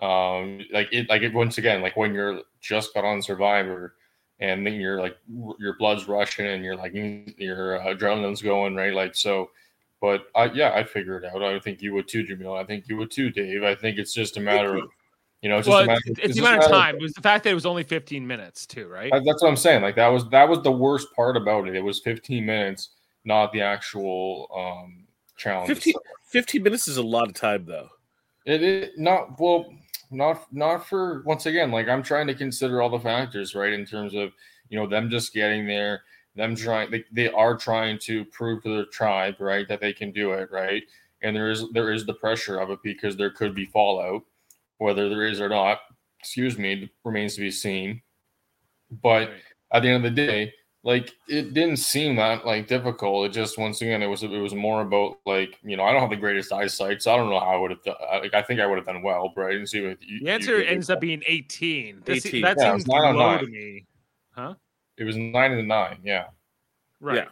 [0.03, 3.95] Um, like it, like it once again, like when you're just got on Survivor,
[4.41, 5.17] and then you're like
[5.59, 8.95] your blood's rushing and you're like your adrenaline's going, right?
[8.95, 9.51] Like so.
[10.01, 11.43] But I, yeah, I figure it out.
[11.43, 12.61] I think you would too, Jameel.
[12.61, 13.63] I think you would too, Dave.
[13.63, 14.85] I think it's just a matter of,
[15.41, 16.01] you know, it's just a matter.
[16.07, 16.97] it's, it's it's the amount of matter time.
[16.97, 19.13] It was the fact that it was only 15 minutes, too, right?
[19.13, 19.83] I- That's what I'm saying.
[19.83, 21.75] Like that was that was the worst part about it.
[21.75, 22.91] It was 15 minutes,
[23.25, 25.69] not the actual um challenge.
[25.69, 25.95] 15,
[26.27, 27.89] 15 minutes is a lot of time, though.
[28.45, 29.73] It is not well,
[30.11, 31.71] not not for once again.
[31.71, 33.73] Like I'm trying to consider all the factors, right?
[33.73, 34.33] In terms of
[34.69, 36.03] you know them just getting there,
[36.37, 36.91] them trying.
[36.91, 40.51] They, they are trying to prove to their tribe, right, that they can do it,
[40.51, 40.83] right?
[41.23, 44.23] And there is there is the pressure of it because there could be fallout,
[44.79, 45.81] whether there is or not.
[46.21, 48.03] Excuse me, remains to be seen.
[49.03, 49.43] But Right.
[49.73, 53.27] at the end of the day, like it didn't seem that like difficult.
[53.27, 56.01] It just once again it was it was more about like you know I don't
[56.03, 57.97] have the greatest eyesight, so I don't know how I would have done.
[58.21, 60.21] Like I think I would have done well, but I didn't see what you.
[60.21, 62.03] The answer you ends up being 18.
[62.05, 62.43] This- 18.
[62.43, 63.39] That Yeah, seems it's low nine.
[63.41, 63.87] to me.
[64.97, 65.99] It was nine and nine.
[66.05, 66.27] Yeah,
[67.01, 67.27] Right.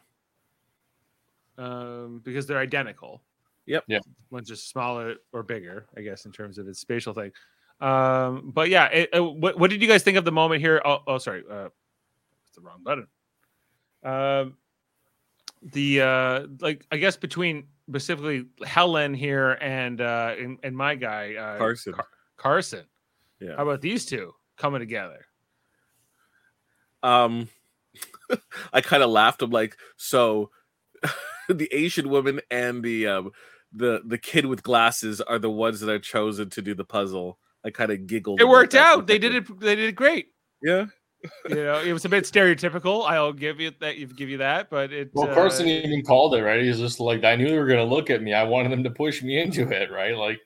[1.58, 3.22] Um, because they're identical.
[3.66, 3.84] Yep.
[3.86, 4.00] Yeah.
[4.30, 7.32] One's just smaller or bigger, I guess, in terms of its spatial thing.
[7.80, 10.80] Um, but yeah, it, uh, what, what did you guys think of the moment here?
[10.84, 11.68] Oh, oh sorry, uh,
[12.46, 13.06] it's the wrong button.
[14.02, 14.56] Um,
[15.62, 21.34] the uh, like I guess between specifically Helen here and uh, and, and my guy
[21.34, 21.92] uh, Carson.
[21.92, 22.84] Car- Carson.
[23.40, 23.56] Yeah.
[23.56, 25.26] How about these two coming together?
[27.02, 27.48] Um,
[28.72, 29.42] I kind of laughed.
[29.42, 30.50] I'm like, so
[31.48, 33.32] the Asian woman and the um
[33.72, 37.38] the the kid with glasses are the ones that are chosen to do the puzzle.
[37.64, 38.40] I kind of giggled.
[38.40, 39.06] It about worked that out.
[39.06, 39.60] They did it.
[39.60, 40.28] They did it great.
[40.62, 40.86] Yeah.
[41.48, 43.06] you know, it was a bit stereotypical.
[43.08, 43.96] I'll give you that.
[43.96, 45.10] You give you that, but it.
[45.14, 46.62] well, uh, Carson even called it right.
[46.62, 48.32] He's just like I knew they were gonna look at me.
[48.32, 50.16] I wanted them to push me into it, right?
[50.16, 50.40] Like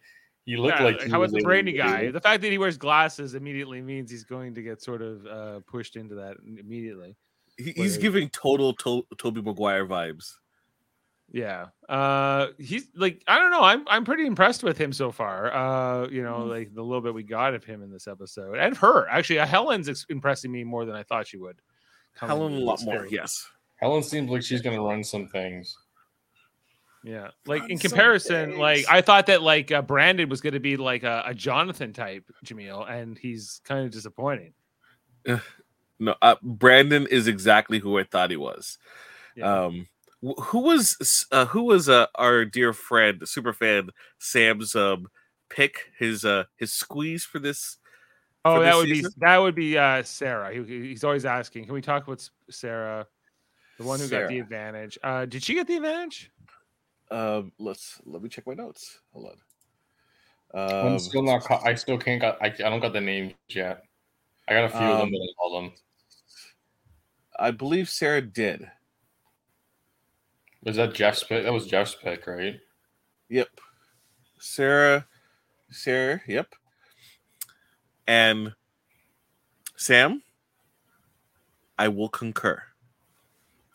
[0.46, 2.10] he looked yeah, like he how was the able brainy guy?
[2.10, 5.60] The fact that he wears glasses immediately means he's going to get sort of uh,
[5.66, 7.16] pushed into that immediately.
[7.58, 10.32] He, Whether- he's giving total to- Tobey Maguire vibes.
[11.32, 11.66] Yeah.
[11.88, 13.60] Uh he's like I don't know.
[13.62, 15.52] I'm I'm pretty impressed with him so far.
[15.52, 16.48] Uh you know, Mm.
[16.50, 18.58] like the little bit we got of him in this episode.
[18.58, 19.08] And her.
[19.08, 21.60] Actually, uh, Helen's ex- impressing me more than I thought she would.
[22.14, 23.06] Helen a lot more.
[23.10, 23.44] Yes.
[23.74, 25.76] Helen seems like she's gonna run some things.
[27.06, 27.30] Yeah.
[27.46, 28.84] Like On in some comparison, like.
[28.90, 32.24] I thought that like uh, Brandon was going to be like a, a Jonathan type
[32.44, 34.54] Jameel and he's kind of disappointing.
[35.98, 38.76] No, uh, Brandon is exactly who I thought he was.
[39.36, 39.66] Yeah.
[39.66, 39.86] Um,
[40.20, 45.06] Wh- Who was uh, who was uh, our dear friend, super fan Sam's um,
[45.48, 47.76] pick his uh his squeeze for this?
[48.44, 49.10] Oh, for that this would season?
[49.10, 50.52] be that would be uh Sarah.
[50.54, 53.06] He, he's always asking, can we talk about Sarah,
[53.78, 54.98] the one who got the advantage?
[55.02, 56.30] Uh, did she get the advantage?
[57.10, 59.00] Um, let's let me check my notes.
[59.12, 59.36] Hold on.
[60.54, 61.42] I'm Um, still not.
[61.44, 62.20] ca- I still can't.
[62.20, 62.40] Got.
[62.42, 63.82] I, I don't got the names yet.
[64.48, 65.72] I got a few of them, Um, but I call them.
[67.38, 68.70] I believe Sarah did.
[70.62, 71.44] Was that Jeff's pick?
[71.44, 72.58] That was Jeff's pick, right?
[73.28, 73.48] Yep.
[74.38, 75.06] Sarah,
[75.70, 76.54] Sarah, yep.
[78.06, 78.54] And
[79.76, 80.22] Sam,
[81.78, 82.62] I will concur.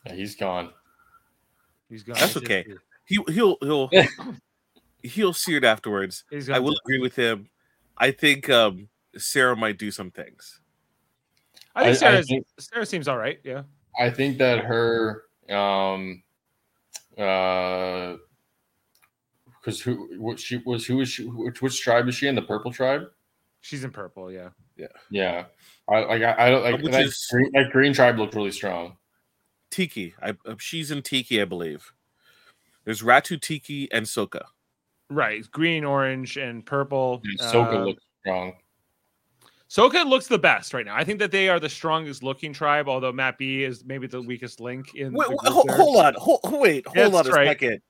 [0.05, 0.69] Yeah, he's gone.
[1.89, 2.17] He's gone.
[2.19, 2.65] That's okay.
[3.11, 3.89] He he'll he'll
[5.03, 6.23] he'll see it afterwards.
[6.51, 7.49] I will agree with him.
[7.97, 10.61] I think um Sarah might do some things.
[11.75, 13.39] I think I- I think- Sarah seems all right.
[13.43, 13.63] Yeah.
[13.99, 16.23] I think that her um
[17.17, 18.15] uh
[19.59, 22.41] because who what she was who is she which, which tribe is she in the
[22.41, 23.03] purple tribe
[23.59, 24.31] She's in purple.
[24.31, 24.49] Yeah.
[24.77, 25.45] yeah yeah
[25.89, 28.95] I like I, I don't like that, is- green, that green tribe looked really strong
[29.69, 31.93] Tika, I uh, she's in Tika, I believe.
[32.85, 34.43] There's Ratu, Tika, and Soka.
[35.09, 35.43] Right.
[35.51, 37.21] Green, orange, and purple.
[37.23, 38.53] and Soka Uh, looked strong
[39.69, 40.95] Soka looks the best right now.
[40.95, 44.21] I think that they are the strongest looking tribe, although Matt B is maybe the
[44.21, 47.29] weakest link in Wait, the group hold, hold on, hold, wait, hold Yeah, on a
[47.31, 47.47] right.
[47.47, 47.81] second.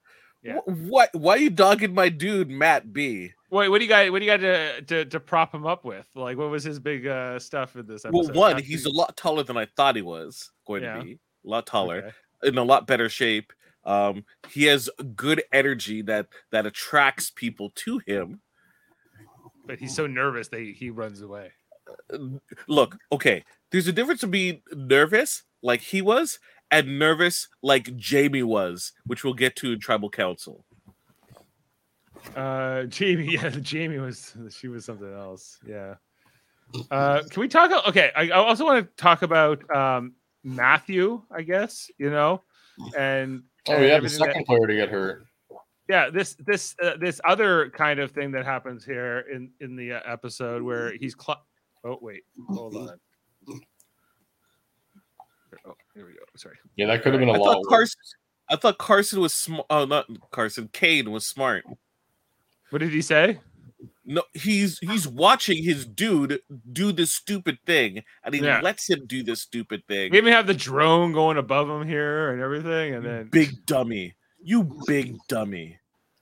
[0.43, 0.57] Yeah.
[0.65, 1.09] What?
[1.13, 3.31] Why are you dogging my dude, Matt B?
[3.49, 4.11] Wait, what do you got?
[4.11, 6.07] What do you got to, to to prop him up with?
[6.15, 8.13] Like, what was his big uh stuff in this episode?
[8.13, 8.39] Well, episode?
[8.39, 10.97] one, Not he's to- a lot taller than I thought he was going Yeah.
[10.97, 11.13] to be.
[11.13, 12.11] A lot taller, Okay.
[12.49, 13.51] in a lot better shape.
[13.83, 18.41] Um, he has good energy that that attracts people to him.
[19.65, 21.51] but he's so nervous that he, runs away.
[22.67, 26.39] Look, okay, there's a difference being nervous, like he was,
[26.69, 30.63] and nervous, like Jamie was, which we'll get to in Tribal Council.
[32.35, 35.59] Uh, Jamie, yeah, Jamie was she was something else.
[35.67, 35.95] Yeah.
[36.89, 37.87] Uh, can we talk?
[37.87, 40.13] Okay, I, I also want to talk about um
[40.43, 41.21] Matthew.
[41.29, 42.43] I guess you know,
[42.97, 45.25] and oh yeah the everything that- second player to get hurt
[45.89, 49.93] yeah this this uh, this other kind of thing that happens here in in the
[49.93, 51.43] uh, episode where he's cl-
[51.83, 52.97] oh wait hold on
[55.65, 57.99] oh here we go sorry yeah that could have been a I lot thought Carson,
[58.49, 59.65] I thought Carson was smart.
[59.69, 60.69] Oh, not Carson.
[60.73, 61.63] Kane was smart.
[62.69, 63.39] what did he say
[64.03, 66.39] No, he's he's watching his dude
[66.71, 68.59] do this stupid thing, and he Yeah.
[68.61, 70.11] lets him do this stupid thing.
[70.11, 74.15] we even have the drone going above him here and everything and then Big dummy,
[74.43, 75.77] you big dummy.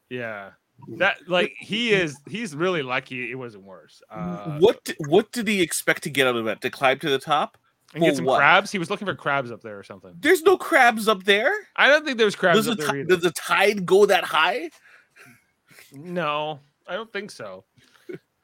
[0.10, 0.52] yeah
[0.98, 5.46] that like he is he's really lucky it wasn't worse uh what di- what did
[5.48, 6.62] he expect to get out of that?
[6.62, 7.58] To climb to the top?
[7.94, 8.38] and get some what?
[8.38, 11.52] crabs he was looking for crabs up there or something There's no crabs up there.
[11.78, 13.08] i don't think there's crabs Does the, up there ti- either.
[13.16, 14.70] does the tide go that high?
[15.92, 17.64] No, I don't think so.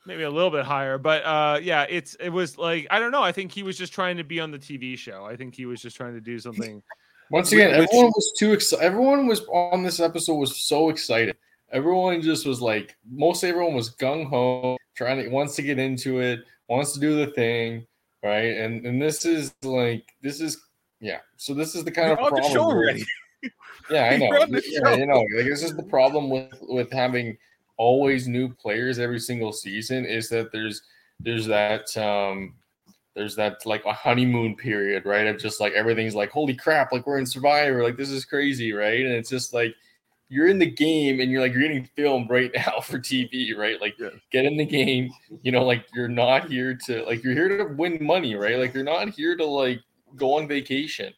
[0.06, 3.24] Maybe a little bit higher, but uh, yeah, it's it was like I don't know.
[3.24, 5.26] I think he was just trying to be on the TV show.
[5.26, 6.82] I think he was just trying to do something.
[7.32, 11.36] once again which- everyone was too excited everyone was on this episode was so excited
[11.72, 16.42] everyone just was like most everyone was gung-ho trying to wants to get into it
[16.70, 17.84] wants to do the thing
[18.22, 20.68] right and and this is like this is
[21.00, 22.98] yeah so this is the kind You're of problem.
[23.90, 24.26] Yeah, I know.
[24.28, 27.38] You're on the Yeah, you know, like this is the problem with with having
[27.78, 30.82] always new players every single season is that there's
[31.20, 32.54] there's that um
[33.16, 35.26] there's that like a honeymoon period, right?
[35.26, 38.74] Of just like everything's like, holy crap, like we're in Survivor, like this is crazy,
[38.74, 39.06] right?
[39.06, 39.74] And it's just like
[40.28, 43.80] you're in the game and you're like you're getting filmed right now for TV, right?
[43.80, 44.10] Like Yeah.
[44.32, 45.10] get in the game,
[45.44, 48.58] you know, like you're not here to like you're here to win money, right?
[48.58, 49.80] Like you're not here to like
[50.18, 51.14] go on vacation.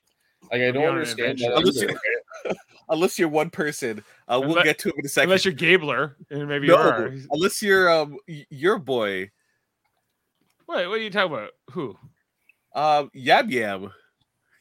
[0.51, 2.55] Like I don't understand that.
[2.89, 5.29] Unless you're- one person, uh, we'll Unless- get to it in a second.
[5.29, 7.13] Unless you're Gabler, and maybe no, you are.
[7.31, 9.29] unless you're um your boy,
[10.67, 11.51] Wait, what are you talking about?
[11.71, 11.97] Who?
[12.75, 13.91] um Yam Yam.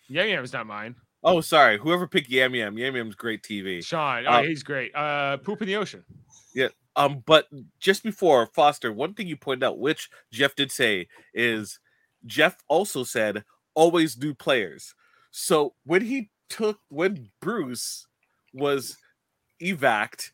[0.09, 0.95] Yam Yam's not mine.
[1.25, 2.79] Oh, sorry, whoever picked Yam Yam.
[2.79, 3.85] Yam Yam's great TV.
[3.85, 4.27] Sean.
[4.27, 4.95] Oh, Uh, he's great.
[4.95, 6.05] Uh, poop in the ocean.
[6.55, 6.69] Yeah.
[6.95, 7.49] Um, but
[7.81, 11.79] just before Foster, one thing you pointed out, which Jeff did say, is
[12.25, 14.95] Jeff also said always new players.
[15.33, 18.07] So when he took when Bruce
[18.57, 18.97] was
[19.61, 20.31] evac'd,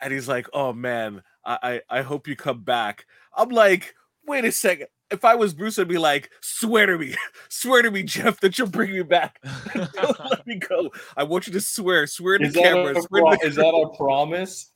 [0.00, 3.94] and he's like, "Oh man, I I, I hope you come back." I'm like,
[4.26, 4.88] wait a second.
[5.10, 7.14] If I was Bruce, I'd be like, swear to me,
[7.48, 9.38] swear to me, Jeff, that you'll bring me back.
[9.74, 10.90] Don't let me go.
[11.16, 12.98] I want you to swear, swear to Is the that, camera.
[12.98, 14.70] a, swear pro- to the is that a promise?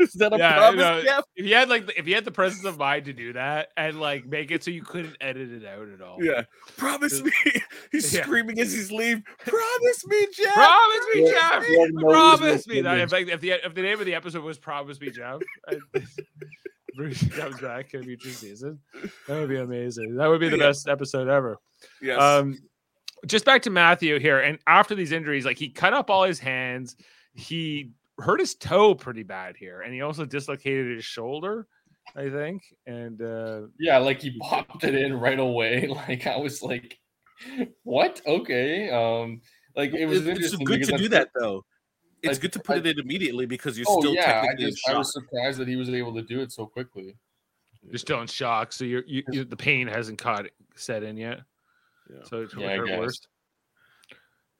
[0.00, 1.24] is that a Yeah, promise, no, Jeff?
[1.36, 4.00] if you had like if you had the presence of mind to do that and
[4.00, 6.22] like make it so you couldn't edit it out at all.
[6.22, 6.42] Yeah.
[6.76, 7.32] Promise me.
[7.90, 8.22] He's Yeah.
[8.22, 9.24] screaming as he's leaving.
[9.44, 10.54] Promise me, Jeff.
[10.54, 11.64] Promise me, Yeah, Jeff.
[11.68, 12.80] yeah, Promise me.
[12.82, 13.02] That, no.
[13.02, 15.78] in fact, if the if the name of the episode was "Promise Me, Jeff," I-
[16.96, 18.78] Bruce comes back in a future season.
[19.28, 20.16] That would be amazing.
[20.16, 20.68] That would be the Yeah.
[20.68, 21.58] best episode ever.
[22.00, 22.20] Yes.
[22.20, 22.56] Um,
[23.26, 26.38] just back to Matthew here, and after these injuries, like he cut up all his
[26.38, 26.96] hands,
[27.34, 31.66] he hurt his toe pretty bad here, and he also dislocated his shoulder,
[32.16, 32.62] I think.
[32.86, 35.86] And uh, Yeah, like he popped it in right away.
[36.08, 36.98] Like I was like,
[37.84, 38.20] what?
[38.26, 38.90] Okay.
[38.90, 39.40] Um,
[39.76, 41.64] like it was It- it's interesting good to do that though.
[42.22, 44.46] It's I- good to put I- it in immediately because you're Oh still yeah, I
[44.46, 47.16] technically in just I was surprised that he was able to do it so quickly.
[47.82, 51.40] you're still in shock, so you're, you, you the pain hasn't caught set in yet.
[52.10, 52.24] Yeah.
[52.24, 52.98] So it's Yeah, I hurt guess.
[52.98, 53.20] worse.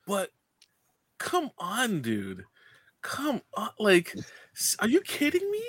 [0.06, 0.30] But
[1.18, 2.44] come on, dude.
[3.02, 3.70] Come on.
[3.78, 4.14] Like,
[4.80, 5.62] are you kidding me?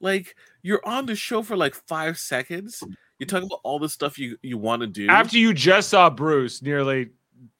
[0.00, 2.82] Like, you're on the show for like five seconds.
[3.18, 5.08] You're talking about all the stuff you, you want to do.
[5.08, 7.10] After you just saw Bruce nearly,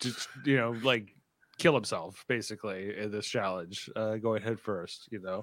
[0.01, 1.15] just you know, like
[1.59, 5.09] kill himself basically in this challenge, uh, going head first.
[5.11, 5.43] You know,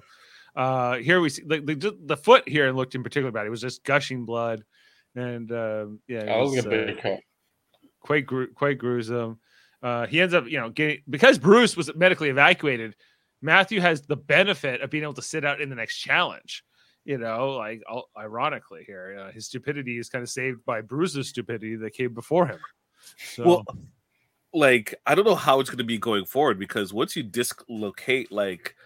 [0.56, 3.46] uh, here we see like the, the foot here looked in particular bad.
[3.46, 4.64] It was just gushing blood,
[5.14, 7.20] and um, yeah, it That was was, a uh, big
[8.00, 9.40] quite gru- quite gruesome.
[9.82, 12.94] Uh, he ends up, you know, getting because Bruce was medically evacuated.
[13.42, 16.64] Matthew has the benefit of being able to sit out in the next challenge.
[17.04, 21.28] You know, like al- ironically here, uh, his stupidity is kind of saved by Bruce's
[21.28, 22.58] stupidity that came before him.
[23.18, 23.64] So, Well,
[24.54, 28.30] like, I don't know how it's going to be going forward because once you dislocate,
[28.32, 28.76] like,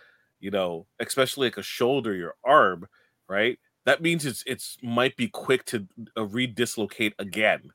[0.40, 2.86] you know, especially like a shoulder, your arm,
[3.28, 3.58] right?
[3.86, 7.72] That means it's it's might be quick to uh, re-dislocate again,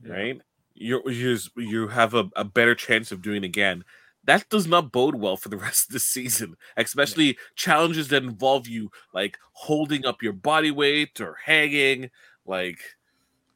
[0.00, 0.12] Yeah.
[0.12, 0.40] right?
[0.74, 3.84] You're, you're you have a, a better chance of doing it again.
[4.24, 8.68] That does not bode well for the rest of the season, especially challenges that involve
[8.68, 12.10] you like holding up your body weight or hanging.
[12.46, 12.80] Like,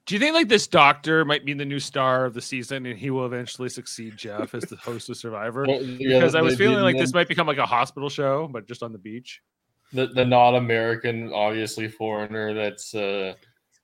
[0.07, 2.97] do you think like this doctor might be the new star of the season, and
[2.99, 5.67] he will eventually succeed Jeff as the host of Survivor?
[5.67, 8.69] Well, yeah, Because I was feeling like this might become like a hospital show, but
[8.69, 9.43] just on the beach.
[9.93, 13.35] the, the not American, obviously foreigner that's uh,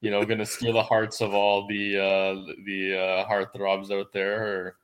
[0.01, 4.13] you know going to steal the hearts of all the uh, the uh, heartthrobs out
[4.13, 4.45] there.
[4.45, 4.77] Or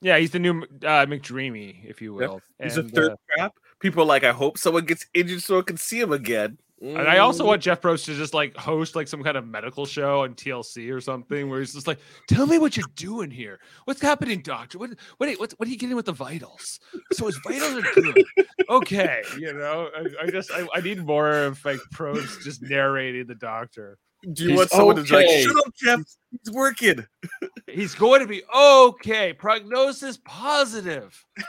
[0.00, 2.42] Yeah, he's the new uh, McDreamy, if you Yeah, will.
[2.60, 3.54] He's a third uh, trap.
[3.78, 6.58] People are like, I hope someone gets injured so I can see him again.
[6.82, 7.46] And I also Mm.
[7.46, 10.90] want Jeff Probst to just like host like some kind of medical show on TLC
[10.90, 13.60] or something where he's just like, "Tell me what you're doing here.
[13.84, 14.78] What's happening, doctor?
[14.78, 16.80] What what are, what, what are you getting with the vitals?
[17.12, 18.24] So his vitals are good.
[18.68, 19.90] Okay, you know.
[19.94, 23.98] I, I just I, I need more of like Probst just narrating the doctor.
[24.32, 26.00] Do you He's want someone to be like, shut up, Jeff?
[26.30, 27.04] He's working.
[27.66, 29.32] He's going to be okay.
[29.32, 31.24] Prognosis positive.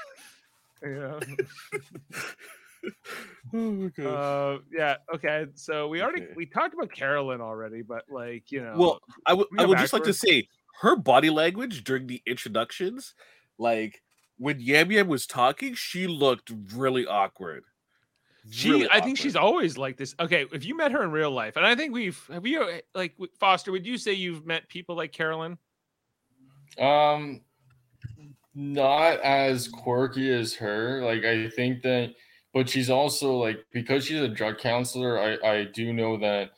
[0.81, 1.19] You know?
[3.53, 3.91] Oh.
[3.99, 4.95] Uh, yeah.
[5.13, 5.45] Okay.
[5.53, 6.33] So we already Okay.
[6.35, 9.77] we talked about Carolyn already, but like you know, well, I would we I would
[9.77, 10.19] just like to backwards?
[10.19, 10.47] say
[10.81, 13.13] her body language during the introductions,
[13.59, 14.01] like
[14.37, 17.65] when Yam Yam was talking, she looked really awkward.
[18.49, 20.15] She, Really I think she's always like this.
[20.19, 22.79] Okay, if you met her in real life, and I think we've have you uh,
[22.95, 25.57] like Foster, would you say you've met people like Carolyn?
[26.79, 27.41] um,
[28.55, 31.01] not as quirky as her.
[31.03, 32.13] Like I think that,
[32.53, 35.19] but she's also like because she's a drug counselor.
[35.19, 36.51] I I do know that,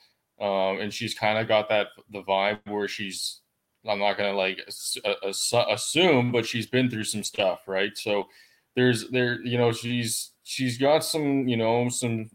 [0.43, 3.41] um, and she's kind of got that the vibe where she's.
[3.87, 7.95] I'm not gonna like ass- ass- assume, but she's been through some stuff, right?
[7.95, 8.27] So
[8.75, 12.29] there's there, you know, she's she's got some, you know, some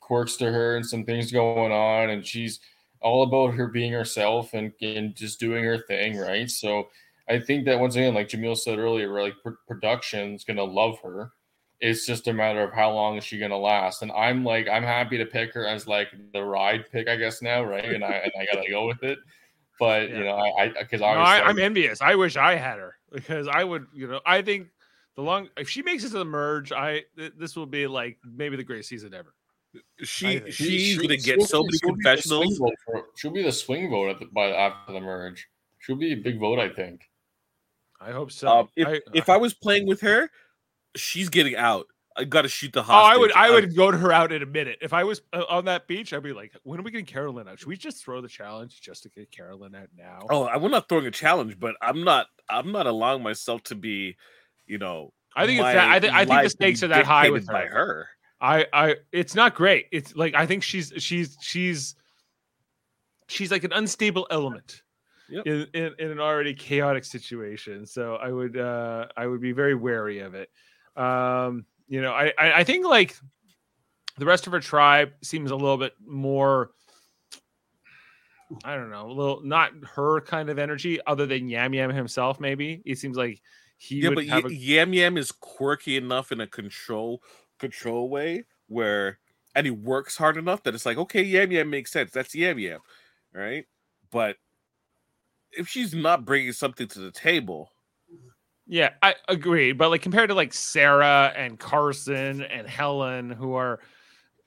[0.00, 2.60] quirks to her and some things going on, and she's
[3.00, 6.50] all about her being herself and, and just doing her thing, right?
[6.50, 6.88] So
[7.28, 11.32] I think that once again, like Jameel said earlier, like pr- production's gonna love her.
[11.86, 14.00] It's just a matter of how long is she gonna last.
[14.00, 17.42] And I'm like, I'm happy to pick her as like the ride pick, I guess
[17.42, 17.84] now, right?
[17.84, 19.18] And I and I gotta go with it.
[19.78, 20.18] But Yeah.
[20.18, 22.00] you know, I because No, I, I'm envious.
[22.00, 24.68] I wish I had her because I would, you know, I think
[25.14, 28.16] the long if she makes it to the merge, I th- this will be like
[28.24, 29.34] maybe the greatest season ever.
[30.02, 32.58] She she's she- gonna get so many she'll be the swing confessionals.
[32.58, 35.48] vote for- she'll be the swing vote at the, by after the merge.
[35.80, 37.02] She'll be a big vote, I think.
[38.00, 38.48] I hope so.
[38.48, 40.30] Um, if I, if I was playing with her,
[40.96, 41.86] she's getting out.
[42.16, 42.84] I gotta shoot the oh.
[42.88, 44.78] I would, I I'm- would go to her out in a minute.
[44.80, 47.48] If I was uh, on that beach, I'd be like, when are we getting Carolyn
[47.48, 47.58] out?
[47.58, 50.20] Should we just throw the challenge just to get Carolyn out now?
[50.30, 52.26] Oh, I'm not throwing a challenge, but I'm not.
[52.48, 54.16] I'm not allowing myself to be,
[54.66, 55.12] you know.
[55.36, 55.88] I think it's that.
[55.88, 57.52] I, think I think the stakes are that high with her.
[57.52, 58.08] by her.
[58.40, 59.86] I, I, it's not great.
[59.90, 61.96] It's like I think she's, she's, she's.
[63.26, 64.82] she's like an unstable element
[65.30, 65.46] Yep.
[65.46, 67.86] in, in, in an already chaotic situation.
[67.86, 70.50] So I would uh I would be very wary of it.
[70.96, 73.16] Um, you know, I I, I think like
[74.18, 76.70] the rest of her tribe seems a little bit more
[78.64, 82.40] I don't know, a little not her kind of energy, other than Yam Yam himself.
[82.40, 83.42] Maybe it seems like
[83.78, 87.22] he yeah, would but have Y- a, Yam Yam is quirky enough in a control
[87.58, 89.18] control way where,
[89.54, 92.10] and he works hard enough that it's like, okay, Yam Yam makes sense.
[92.12, 92.80] That's Yam Yam,
[93.32, 93.66] right?
[94.10, 94.36] But
[95.52, 97.70] if she's not bringing something to the table,
[98.66, 99.72] Yeah, I agree.
[99.72, 103.80] But like compared to like Sarah and Carson and Helen, who are,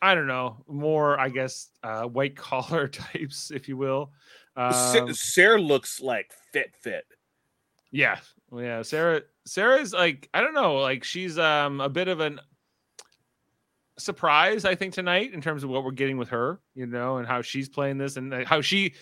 [0.01, 4.11] I don't know, more I guess uh, white collar types, if you will.
[4.55, 7.05] Um, Sarah looks like fit fit.
[7.91, 8.17] yeah,
[8.55, 8.81] yeah.
[8.81, 12.39] Sarah, Sarah's like I don't know, like she's um a bit of an
[13.99, 17.27] surprise, I think tonight in terms of what we're getting with her, you know, and
[17.27, 18.93] how she's playing this and how she.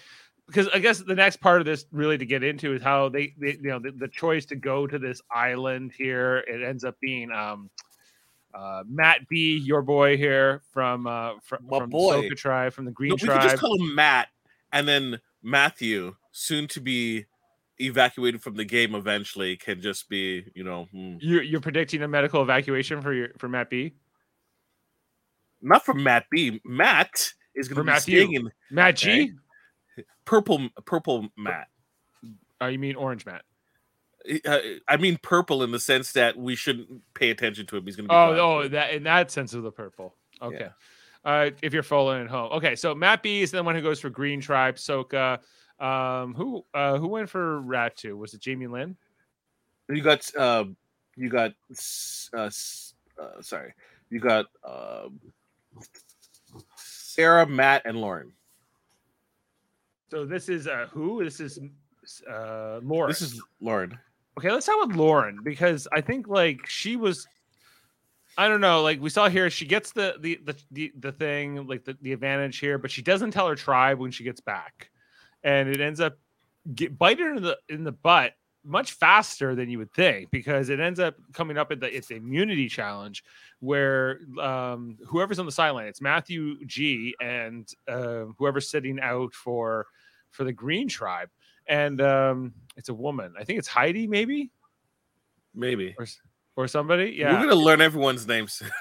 [0.48, 3.34] Because I guess the next part of this really to get into is how they,
[3.40, 6.44] they you know, the, the choice to go to this island here.
[6.48, 7.70] It ends up being um,
[8.54, 12.22] uh, Matt B, your boy here from uh, from, My from boy.
[12.22, 14.30] the Soka tribe, from the Green No, we could just call him Matt,
[14.72, 17.26] and then Matthew, soon to be
[17.80, 21.18] evacuated from the game eventually, can just be, you know, hmm.
[21.20, 23.94] you're, you're predicting a medical evacuation for your for Matt B.
[25.62, 26.62] not from Matt B.
[26.64, 28.20] Matt is going to be Matthew.
[28.20, 29.12] staying in Matt G.
[29.12, 29.32] Okay.
[30.26, 30.70] Purple.
[30.86, 31.68] Purple Matt.
[32.62, 33.44] Oh, you mean Orange Matt?
[34.46, 37.86] Uh, I mean purple in the sense that we shouldn't pay attention to him.
[37.86, 38.16] He's going to be.
[38.16, 38.40] Oh, gone.
[38.40, 40.16] oh, that in that sense of the purple.
[40.42, 40.70] Okay.
[41.24, 42.76] Uh, if you're following at home, okay.
[42.76, 44.76] So Matt B is the one who goes for Green Tribe.
[44.76, 45.40] Soka.
[45.80, 48.18] Um, who uh who went for Ratu?
[48.18, 48.96] Was it Jaime Lynn?
[49.90, 50.36] You got.
[50.36, 50.66] Uh,
[51.16, 51.54] you got.
[52.34, 52.50] Uh,
[53.20, 53.74] uh, sorry.
[54.10, 54.46] You got.
[54.64, 55.10] Uh,
[56.78, 58.32] Sarah, Matt, and Lauren.
[60.10, 61.24] So this is uh who?
[61.24, 61.60] This is
[62.30, 63.10] uh Lauren.
[63.10, 63.98] This is Lauren.
[64.38, 67.28] Okay, let's start with Lauren because I think like she was
[68.38, 71.68] I don't know, like we saw here, she gets the the the the, the thing,
[71.68, 74.90] like the, the advantage here, but she doesn't tell her tribe when she gets back.
[75.44, 76.18] And it ends up
[76.74, 78.34] get biting her in the in the butt
[78.66, 82.08] much faster than you would think because it ends up coming up at the it's
[82.08, 83.24] the immunity challenge
[83.60, 89.88] where um whoever's on the sideline, it's Matthew G and uh, whoever's sitting out for
[90.32, 91.30] for the green tribe.
[91.68, 93.34] And um it's a woman.
[93.40, 94.52] I think it's Heidi, maybe
[95.54, 95.96] Maybe.
[95.98, 96.08] or
[96.56, 97.16] or somebody.
[97.18, 98.62] Yeah we're gonna learn everyone's names.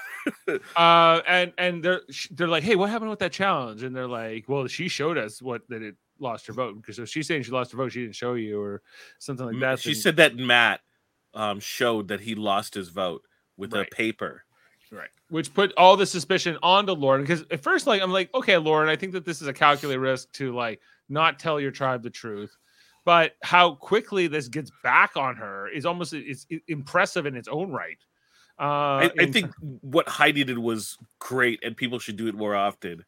[0.75, 3.83] Uh, and and they're they're like, hey, what happened with that challenge?
[3.83, 7.09] And they're like, well, she showed us what that it lost her vote because if
[7.09, 8.81] she's saying she lost her vote, she didn't show you or
[9.19, 9.79] something like that.
[9.79, 10.81] she then- said that Matt
[11.33, 13.23] um, showed that he lost his vote
[13.57, 13.87] with Right.
[13.91, 14.43] a paper.
[14.91, 18.55] right, which put all the suspicion onto Lauren because at first, like, I'm like, okay,
[18.57, 22.03] Lauren, I think that this is a calculated risk to like not tell your tribe
[22.03, 22.55] the truth.
[23.03, 27.71] But how quickly this gets back on her is almost it's impressive in its own
[27.71, 27.97] right.
[28.57, 29.51] Uh, I, I think
[29.81, 33.03] what Heidi did was great, and people should do it more often.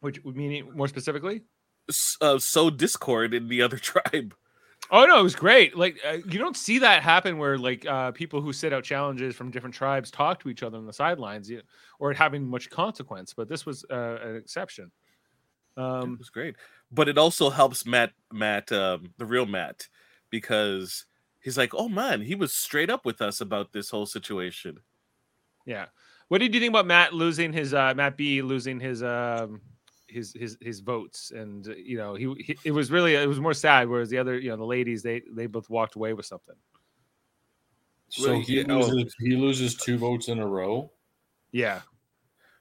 [0.00, 1.42] Which meaning more specifically.
[2.20, 4.34] Uh, sow discord in the other tribe.
[4.90, 5.76] Oh no, it was great.
[5.76, 9.34] Like uh, you don't see that happen where like uh, people who sit out challenges
[9.34, 11.62] from different tribes talk to each other on the sidelines, you,
[11.98, 13.34] or it having much consequence.
[13.34, 14.90] But this was uh, an exception.
[15.76, 16.56] it Um, was great,
[16.90, 19.88] but it also helps Matt, Matt, um, the real Matt,
[20.30, 21.04] because
[21.40, 24.78] he's like, "Oh man, he was straight up with us about this whole situation."
[25.66, 25.86] yeah.
[26.28, 29.60] What did you think about Matt losing his uh, Matt B losing his um,
[30.08, 31.30] his his his votes?
[31.34, 33.88] And uh, you know, he, he it was really it was more sad.
[33.88, 36.56] Whereas the other you know the ladies they they both walked away with something.
[38.08, 38.78] So Well, he yeah, oh.
[38.78, 40.90] loses he loses two votes in a row.
[41.52, 41.82] Yeah.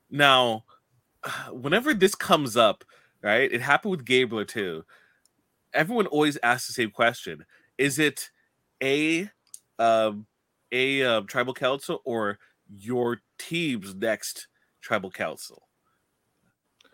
[0.09, 0.65] Now,
[1.51, 2.83] whenever this comes up,
[3.21, 4.83] right, it happened with Gabler too.
[5.73, 7.45] Everyone always asks the same question:
[7.77, 8.29] Is it
[8.81, 9.29] a
[9.79, 10.25] um,
[10.71, 14.47] a um, tribal council or your team's next
[14.81, 15.66] tribal council?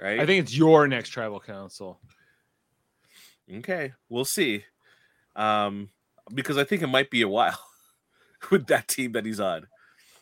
[0.03, 0.19] Right.
[0.19, 2.01] I think it's your next tribal council.
[3.49, 4.65] Okay, we'll see.
[5.33, 5.91] Um,
[6.33, 7.57] because I think it might be a while
[8.51, 9.65] with that team that he's on.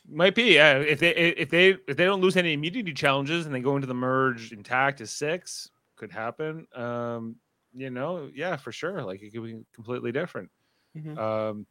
[0.07, 0.77] Might be, yeah.
[0.77, 3.87] If they if they if they don't lose any immunity challenges and they go into
[3.87, 6.67] the merge intact as six, could happen.
[6.75, 7.37] Um,
[7.73, 9.01] you know, yeah, for sure.
[9.03, 10.51] Like it could be completely different.
[10.95, 11.17] Mhm.
[11.17, 11.65] Um,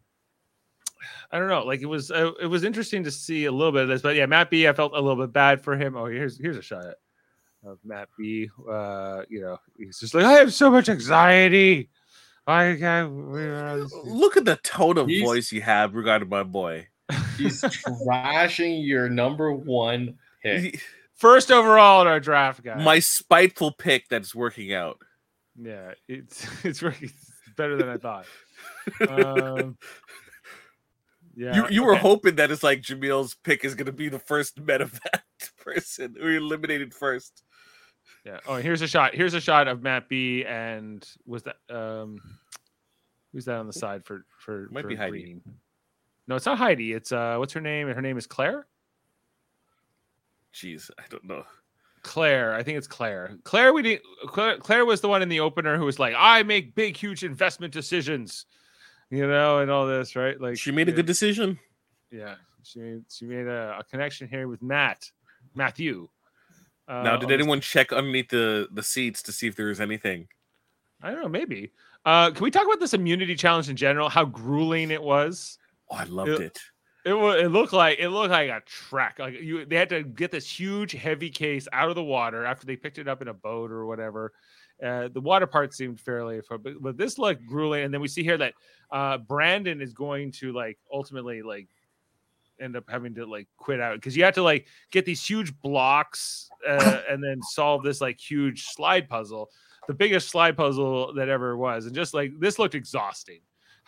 [1.30, 1.62] I don't know.
[1.64, 4.16] Like it was uh, it was interesting to see a little bit of this, but
[4.16, 4.66] yeah, Matt B.
[4.66, 5.96] I felt a little bit bad for him.
[5.96, 6.94] Oh, here's here's a shot
[7.64, 8.48] of Matt B.
[8.68, 11.90] Uh, you know, he's just like I have so much anxiety.
[12.46, 13.12] I can't.
[14.06, 16.88] Look at the tone of He's- voice you have regarding my boy.
[17.36, 20.80] He's trashing your number one pick.
[21.16, 22.84] First overall in our draft, guys.
[22.84, 24.98] My spiteful pick that's working out.
[25.60, 28.26] yeah, it's it's really it's better than I thought.
[29.08, 29.76] Um,
[31.36, 34.64] yeah, you you were hoping that it's like Jameel's pick is gonna be the first
[34.64, 35.20] medevac
[35.58, 37.42] person who eliminated first.
[38.24, 38.38] Yeah.
[38.46, 39.14] Oh, here's a shot.
[39.14, 40.44] Here's a shot of Matt B.
[40.44, 42.18] And was that um,
[43.32, 45.10] who's that on the side for for Might for be Heidi.
[45.22, 45.42] green?
[46.28, 46.92] No, it's not Heidi.
[46.92, 47.88] It's uh, what's her name?
[47.88, 48.66] Her name is Claire.
[50.54, 51.44] Jeez, I don't know.
[52.02, 53.36] Claire, I think it's Claire.
[53.44, 54.02] Claire, we didn't.
[54.26, 57.24] Claire, Claire was the one in the opener who was like, "I make big, huge
[57.24, 58.46] investment decisions,"
[59.10, 60.40] you know, and all this, right?
[60.40, 61.58] Like She made a good decision.
[62.10, 65.10] Yeah, she made she made a, a connection here with Matt,
[65.54, 66.08] Matthew.
[66.90, 70.26] Uh, now, did anyone check underneath the the seats to see if there was anything?
[71.00, 71.70] I don't know, maybe.
[72.04, 74.08] Uh, can we talk about this immunity challenge in general?
[74.08, 75.58] How grueling it was.
[75.90, 76.58] Oh, I loved It- it.
[77.02, 79.18] It It looked like it looked like a track.
[79.18, 82.66] Like you, they had to get this huge, heavy case out of the water after
[82.66, 84.34] they picked it up in a boat or whatever.
[84.84, 87.84] Uh, the water part seemed fairly, but, but this looked grueling.
[87.84, 88.52] And then we see here that
[88.90, 91.68] uh, Brandon is going to like ultimately like
[92.60, 95.52] end up having to like quit out because you have to like get these huge
[95.60, 99.50] blocks uh, and then solve this like huge slide puzzle,
[99.88, 101.86] the biggest slide puzzle that ever was.
[101.86, 103.40] And just like this looked exhausting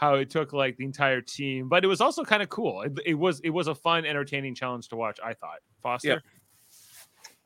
[0.02, 2.82] how it took like the entire team, but it was also kind of cool.
[2.82, 5.20] It, it was it was a fun, entertaining challenge to watch.
[5.24, 5.58] I thought.
[5.80, 6.22] Foster,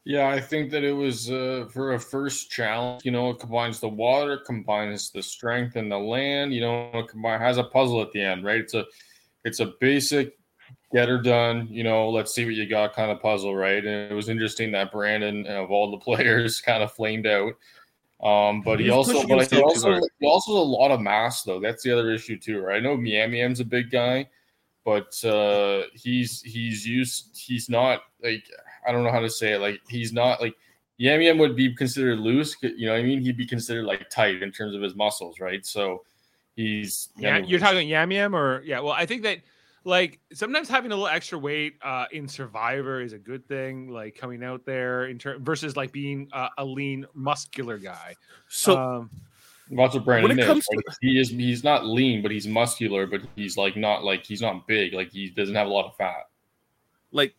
[0.05, 3.05] Yeah, I think that it was uh, for a first challenge.
[3.05, 6.55] You know, it combines the water, combines the strength and the land.
[6.55, 8.61] You know, it combine has a puzzle at the end, right?
[8.61, 8.87] It's a
[9.45, 10.39] it's a basic
[10.93, 11.68] get her done.
[11.70, 13.84] You know, let's see what you got kind of puzzle, right?
[13.84, 17.55] And it was interesting that Brandon of all the players kind of flamed out.
[18.22, 21.43] Um, but he, He also, but he also, he also has a lot of mass
[21.43, 21.61] though.
[21.61, 22.76] That's the other issue too, right?
[22.76, 24.26] I know Yam Yam's a big guy,
[24.84, 27.37] but uh, he's he's used.
[27.37, 28.45] He's not like
[28.87, 29.59] I don't know how to say it.
[29.59, 30.55] Like he's not like
[30.97, 32.57] Yam Yam would be considered loose.
[32.62, 33.20] You know what I mean?
[33.20, 35.64] He'd be considered like tight in terms of his muscles, right?
[35.66, 36.05] So
[36.55, 38.80] he's yeah, you're talking Yam Yam or yeah.
[38.80, 39.41] Well, I think that
[39.87, 43.89] like sometimes having a little extra weight uh, in Survivor is a good thing.
[43.89, 48.16] Like coming out there in ter- versus like being uh, a lean, muscular guy.
[48.49, 49.11] So um,
[49.70, 50.47] That's what Brandon When it is.
[50.49, 50.84] comes right?
[51.01, 54.66] he is he's not lean, but he's muscular, but he's like not like he's not
[54.66, 54.93] big.
[54.93, 56.26] Like he doesn't have a lot of fat.
[57.12, 57.34] like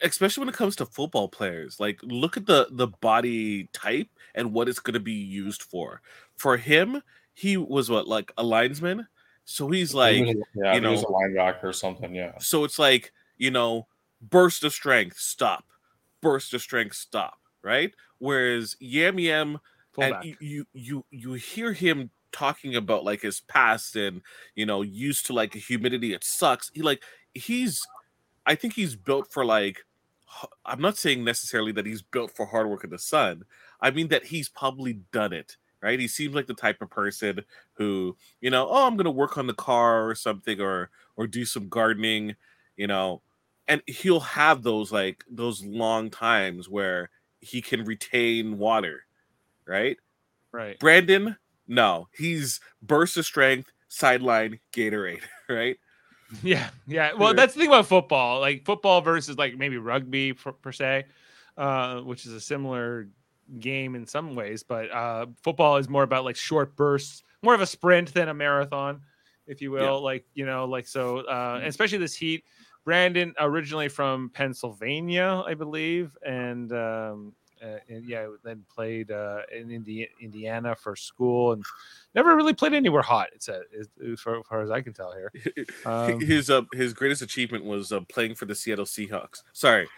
[0.00, 4.52] especially when it comes to football players like look at the the body type and
[4.52, 6.00] what it's going to be used for
[6.36, 7.00] for him
[7.34, 9.06] he was what like a linesman
[9.44, 12.14] so he's like He was yeah, you he was know- a linebacker or something.
[12.14, 13.86] Yeah, so it's like you know
[14.20, 15.64] burst of strength stop.
[16.20, 17.92] Burst of strength stop right?
[18.18, 19.60] Whereas yam yam and
[19.92, 20.24] fullback.
[20.24, 24.22] you, you you you hear him talking about like his past and
[24.54, 26.70] you know used to like humidity it sucks.
[26.74, 27.02] He like
[27.34, 27.86] he's
[28.46, 29.84] i think he's built for like
[30.64, 33.44] I'm not saying necessarily that he's built for hard work in the sun.
[33.80, 37.42] I mean that he's probably done it right he seems like the type of person
[37.74, 41.44] who you know oh i'm gonna work on the car or something or or do
[41.44, 42.34] some gardening
[42.76, 43.20] you know
[43.68, 47.10] and he'll have those like those long times where
[47.40, 49.04] he can retain water
[49.66, 49.98] right
[50.52, 50.78] right.
[50.78, 55.76] Brandon, no, he's burst of strength, sideline, Gatorade, right?
[56.42, 57.12] Yeah, yeah.
[57.14, 58.40] Well, that's the thing about football.
[58.40, 61.06] Like football versus like maybe rugby per, per se,
[61.56, 63.08] uh, which is a similar
[63.58, 67.60] game in some ways, but uh, football is more about like short bursts, more of
[67.60, 69.00] a sprint than a marathon,
[69.46, 69.82] if you will.
[69.82, 69.90] Yeah.
[69.90, 72.44] Like you know, like so, uh, and especially this heat.
[72.84, 77.32] Brandon originally from Pennsylvania, I believe, and um,
[77.62, 81.64] uh, and yeah, then played uh, in Indi- Indiana for school, and
[82.14, 83.28] never really played anywhere hot.
[83.34, 85.32] It's said, as as far, as far as I can tell here.
[85.84, 89.42] Um, his uh, his greatest achievement was uh, playing for the Seattle Seahawks.
[89.52, 89.88] Sorry,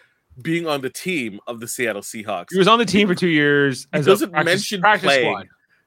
[0.41, 2.47] being on the team of the Seattle Seahawks.
[2.51, 3.87] He was on the team for two years.
[3.93, 5.31] He as doesn't a practice, mention practice playing.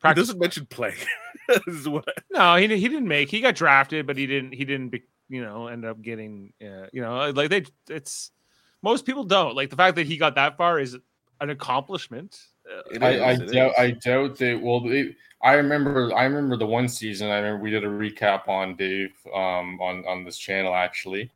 [0.01, 0.11] squad.
[0.11, 0.97] He doesn't mention playing.
[1.67, 3.31] Is what I- No, he he didn't make.
[3.31, 4.53] He got drafted, but he didn't.
[4.53, 4.91] He didn't.
[4.91, 6.53] Be, you know, end up getting.
[6.63, 7.65] Uh, you know, like they.
[7.89, 8.31] It's
[8.83, 10.97] most people don't like the fact that he got that far is
[11.41, 12.39] an accomplishment.
[12.71, 13.73] Uh, I, I doubt.
[13.79, 14.61] I doubt that.
[14.63, 17.31] Well, it, I remember I remember the one season.
[17.31, 21.31] I remember we did a recap on Dave um, on on this channel actually,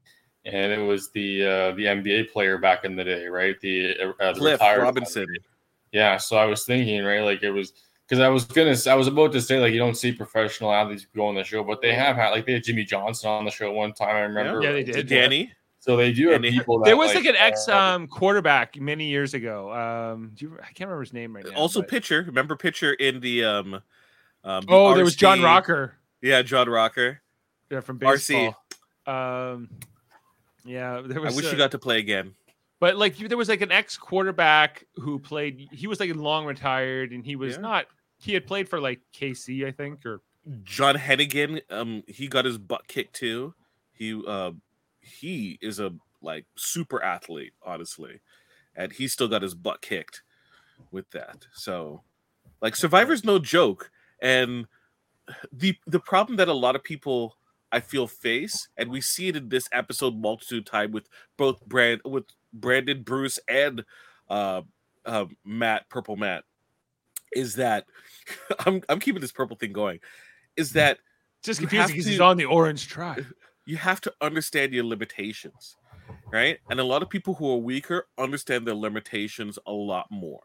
[0.45, 3.61] and it was the uh, the NBA player back in the day, right?
[3.61, 5.27] The uh, the Cliff retired Robinson.
[5.93, 7.73] Yeah, so I was thinking, right, like it was
[8.09, 11.07] because I was gonna, I was about to say like you don't see professional athletes
[11.15, 13.51] go on the show, but they have had like they had Jimmy Johnson on the
[13.51, 14.17] show one time.
[14.17, 14.63] I remember.
[14.63, 15.07] Yeah, they did.
[15.07, 15.53] Danny.
[15.79, 16.79] So they do have And people.
[16.79, 19.73] That, there was like, an uh, ex um, quarterback many years ago.
[19.73, 21.57] Um, do you, I can't remember his name right now.
[21.57, 22.23] also but- pitcher.
[22.27, 23.75] Remember pitcher in the um.
[24.45, 25.95] um the oh, there was John Rocker.
[26.21, 27.21] Yeah, John Rocker.
[27.69, 28.55] Yeah, from RC.
[29.07, 29.53] baseball.
[29.53, 29.71] Um,
[30.65, 32.35] yeah, there I wish uh, you got to play again.
[32.81, 35.69] But like there was like an ex quarterback who played.
[35.73, 37.61] He was like long retired, and he was Yeah.
[37.61, 37.87] not.
[38.19, 40.21] He had played for like KC, I think, or
[40.65, 43.55] John Hennigan, um, he got his butt kicked too.
[43.93, 44.53] He uh
[45.01, 48.21] he is a like super athlete, honestly.
[48.75, 50.23] And he still got his butt kicked
[50.91, 51.47] with that.
[51.53, 52.03] So
[52.61, 53.91] like Survivor's no joke.
[54.21, 54.67] And
[55.53, 57.37] the the problem that a lot of people
[57.73, 62.03] I feel face, and we see it in this episode multitude time with both Brand
[62.05, 63.85] with Brandon Bruce and
[64.29, 64.63] uh,
[65.05, 66.45] uh Matt Purple Matt,
[67.33, 67.87] is that
[68.67, 70.01] I'm I'm keeping this purple thing going.
[70.57, 70.99] Is that
[71.43, 73.27] just confusing because he's on the orange tribe.
[73.67, 75.77] you have to understand your limitations,
[76.33, 76.59] right?
[76.71, 80.43] And a lot of people who are weaker understand their limitations a lot more,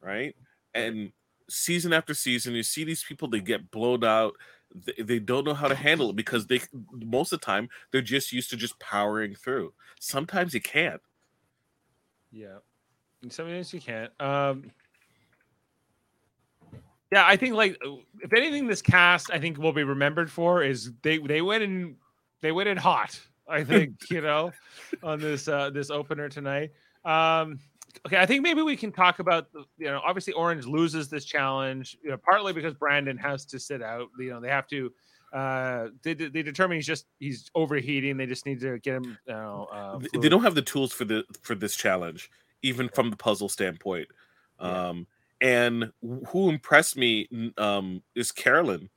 [0.00, 0.34] right?
[0.74, 1.12] And
[1.48, 4.34] season after season, you see these people they get blown out.
[4.74, 6.60] They, they don't know how to handle it because they
[6.92, 9.74] most of the time they're just used to just powering through.
[10.00, 11.00] Sometimes you can't.
[12.30, 12.58] Yeah.
[13.22, 14.12] And Sometimes you can't.
[14.20, 14.70] Um
[17.10, 17.76] Yeah, I think like
[18.20, 21.96] if anything this cast I think will be remembered for is they they went in
[22.40, 24.52] they went in hot, I think, you know,
[25.02, 26.70] on this uh this opener tonight.
[27.04, 27.60] Um
[28.06, 31.24] okay, I think maybe we can talk about the, you know, obviously Orange loses this
[31.24, 34.92] challenge, you know, partly because Brandon has to sit out, you know, they have to
[35.32, 39.32] uh they, they determine he's just he's overheating they just need to get him you
[39.32, 42.30] know uh, they don't have the tools for the for this challenge
[42.62, 44.06] even from the puzzle standpoint.
[44.60, 44.88] Yeah.
[44.88, 45.06] um
[45.40, 45.90] and
[46.28, 48.90] who impressed me um is carolyn.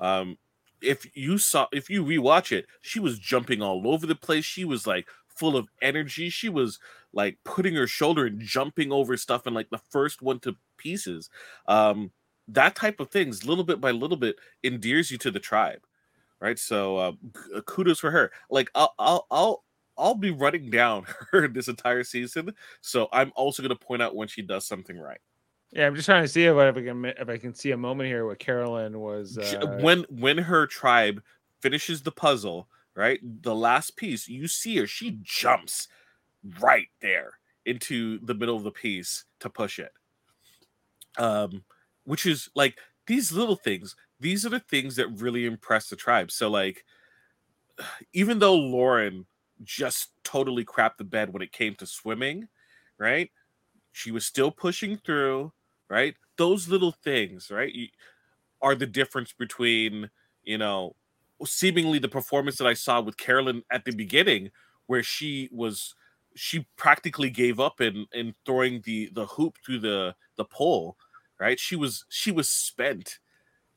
[0.00, 0.36] Um
[0.82, 4.44] if you saw if you rewatch it she was jumping all over the place.
[4.44, 5.08] She was like
[5.38, 6.78] full of energy she was
[7.12, 11.30] like putting her shoulder and jumping over stuff and like the first one to pieces
[11.66, 12.10] um
[12.46, 15.80] that type of things little bit by little bit endears you to the tribe
[16.40, 17.12] right so uh,
[17.66, 19.64] kudos for her like i'll i'll i'll
[19.98, 24.14] I'll be running down her this entire season, so I'm also going to point out
[24.14, 25.18] when she does something right.
[25.72, 28.08] Yeah, I'm just trying to see if I, can if I can see a moment
[28.08, 29.36] here where Carolyn was.
[29.36, 31.22] Uh, when when her tribe
[31.60, 32.68] finishes the puzzle,
[32.98, 35.88] right, the last piece, you see her, she jumps
[36.60, 37.34] right there
[37.64, 39.92] into the middle of the piece to push it.
[41.16, 41.64] Um,
[42.04, 43.94] which is like these little things.
[44.20, 46.30] These are the things that really impress the tribe.
[46.30, 46.84] So like,
[48.12, 49.26] even though Lauren
[49.62, 52.48] just totally crapped the bed when it came to swimming,
[52.98, 53.30] right?
[53.92, 55.52] She was still pushing through,
[55.88, 56.14] right?
[56.36, 57.72] Those little things, right,
[58.60, 60.10] are the difference between,
[60.44, 60.94] you know,
[61.44, 64.50] seemingly the performance that I saw with Carolyn at the beginning,
[64.86, 65.94] where she was
[66.34, 70.96] she practically gave up in in throwing the the hoop through the the pole,
[71.40, 71.58] right?
[71.58, 73.18] She was she was spent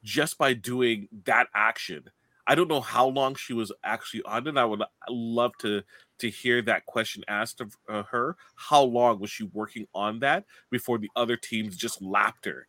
[0.03, 2.09] just by doing that action.
[2.47, 4.57] I don't know how long she was actually on it.
[4.57, 5.83] I would love to
[6.19, 8.35] to hear that question asked of her.
[8.55, 12.67] How long was she working on that before the other teams just lapped her?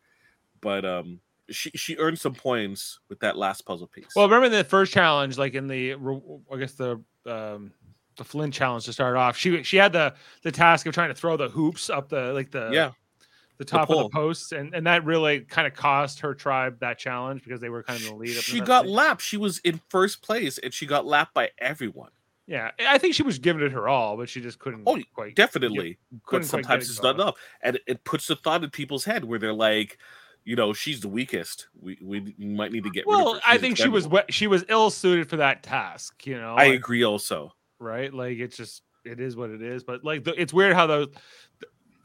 [0.60, 1.20] But um,
[1.52, 4.06] she she earned some points with that last puzzle piece.
[4.16, 5.92] well, remember the first challenge, like in the
[6.52, 7.72] I guess the um
[8.16, 11.14] the Flynn challenge to start off, she she had the the task of trying to
[11.14, 12.90] throw the hoops up the like the yeah,
[13.58, 16.98] the top of the posts, and and that really kind of cost her tribe that
[16.98, 18.36] challenge because they were kind of in the lead.
[18.36, 18.92] up she got thing.
[18.94, 19.22] lapped.
[19.22, 22.10] She was in first place, and she got lapped by everyone.
[22.48, 24.82] Yeah, I think she was giving it her all, but she just couldn't.
[24.86, 28.26] Oh, quite Definitely, but couldn't get sometimes it it's not enough, and it- it puts
[28.26, 29.96] the thought in people's head where they're like,
[30.44, 31.68] you know, she's the weakest.
[31.80, 33.06] We we might need to get.
[33.06, 33.40] rid of Well.
[33.46, 36.26] I think she was she was ill suited for that task.
[36.26, 37.04] You know, I like- agree.
[37.04, 38.12] Also, right?
[38.12, 39.84] Like it's just it is what it is.
[39.84, 41.08] But like the, it's weird how those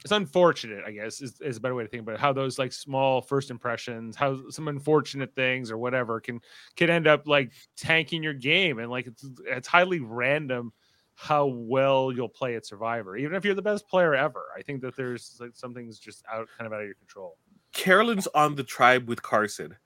[0.04, 2.20] it's unfortunate, I guess, is, is a better way to think about it.
[2.20, 6.40] How those like small first impressions, how some unfortunate things or whatever can
[6.76, 10.72] can end up like tanking your game, and like it's it's highly random
[11.14, 14.44] how well you'll play at Survivor, even if you're the best player ever.
[14.56, 17.36] I think that there's like something's just out kind of out of your control.
[17.72, 19.76] Carolyn's on the tribe with Carson,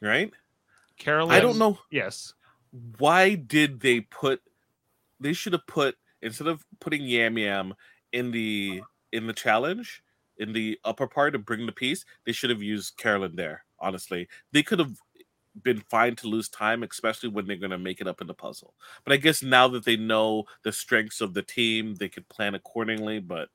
[0.00, 0.32] right?
[0.98, 2.34] Carolyn, I don't know Yes,
[2.98, 4.40] why did they put.
[5.20, 7.74] They should have put instead of putting Yam Yam
[8.12, 10.02] in the in the challenge
[10.38, 12.04] in the upper part and bring the piece.
[12.24, 13.64] They should have used Carolyn there.
[13.78, 14.96] Honestly, they could have
[15.62, 18.34] been fine to lose time, especially when they're going to make it up in the
[18.34, 18.74] puzzle.
[19.04, 22.54] But I guess now that they know the strengths of the team, they could plan
[22.54, 23.20] accordingly.
[23.20, 23.48] But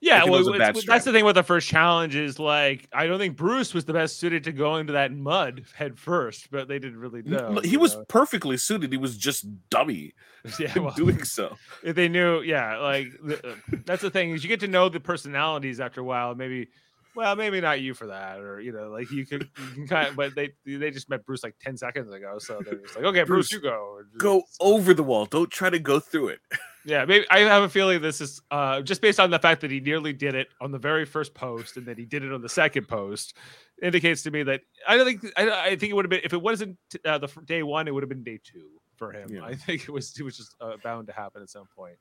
[0.00, 3.06] Yeah, well, was a bad that's the thing with the first challenge is like I
[3.06, 6.68] don't think Bruce was the best suited to go into that mud head first, but
[6.68, 7.60] they didn't really know.
[7.64, 8.04] He was know?
[8.04, 8.92] perfectly suited.
[8.92, 10.12] He was just dummy
[10.58, 11.56] yeah, well, doing so.
[11.82, 13.52] if they knew, yeah, like uh,
[13.84, 16.34] that's the thing is you get to know the personalities after a while.
[16.34, 16.68] Maybe,
[17.16, 20.08] well, maybe not you for that, or you know, like you could, you can kind
[20.08, 23.04] of, but they they just met Bruce like ten seconds ago, so they're just like,
[23.06, 24.00] okay, Bruce, Bruce, you go.
[24.12, 25.24] just- Go over the wall.
[25.26, 26.40] Don't try to go through it.
[26.84, 29.72] Yeah, maybe I have a feeling this is uh, just based on the fact that
[29.72, 32.42] he nearly did it on the very first post and that he did it on
[32.42, 33.34] the second post
[33.82, 36.32] indicates to me that I don't think I, I think it would have been if
[36.32, 39.28] it wasn't uh, the day one, it would have been day two for him.
[39.30, 39.44] Yeah.
[39.44, 41.96] I think it was it was just uh, bound to happen at some point.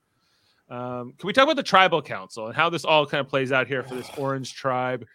[0.69, 3.51] Um, can we talk about the tribal council and how this all kind of plays
[3.51, 5.05] out here for this orange tribe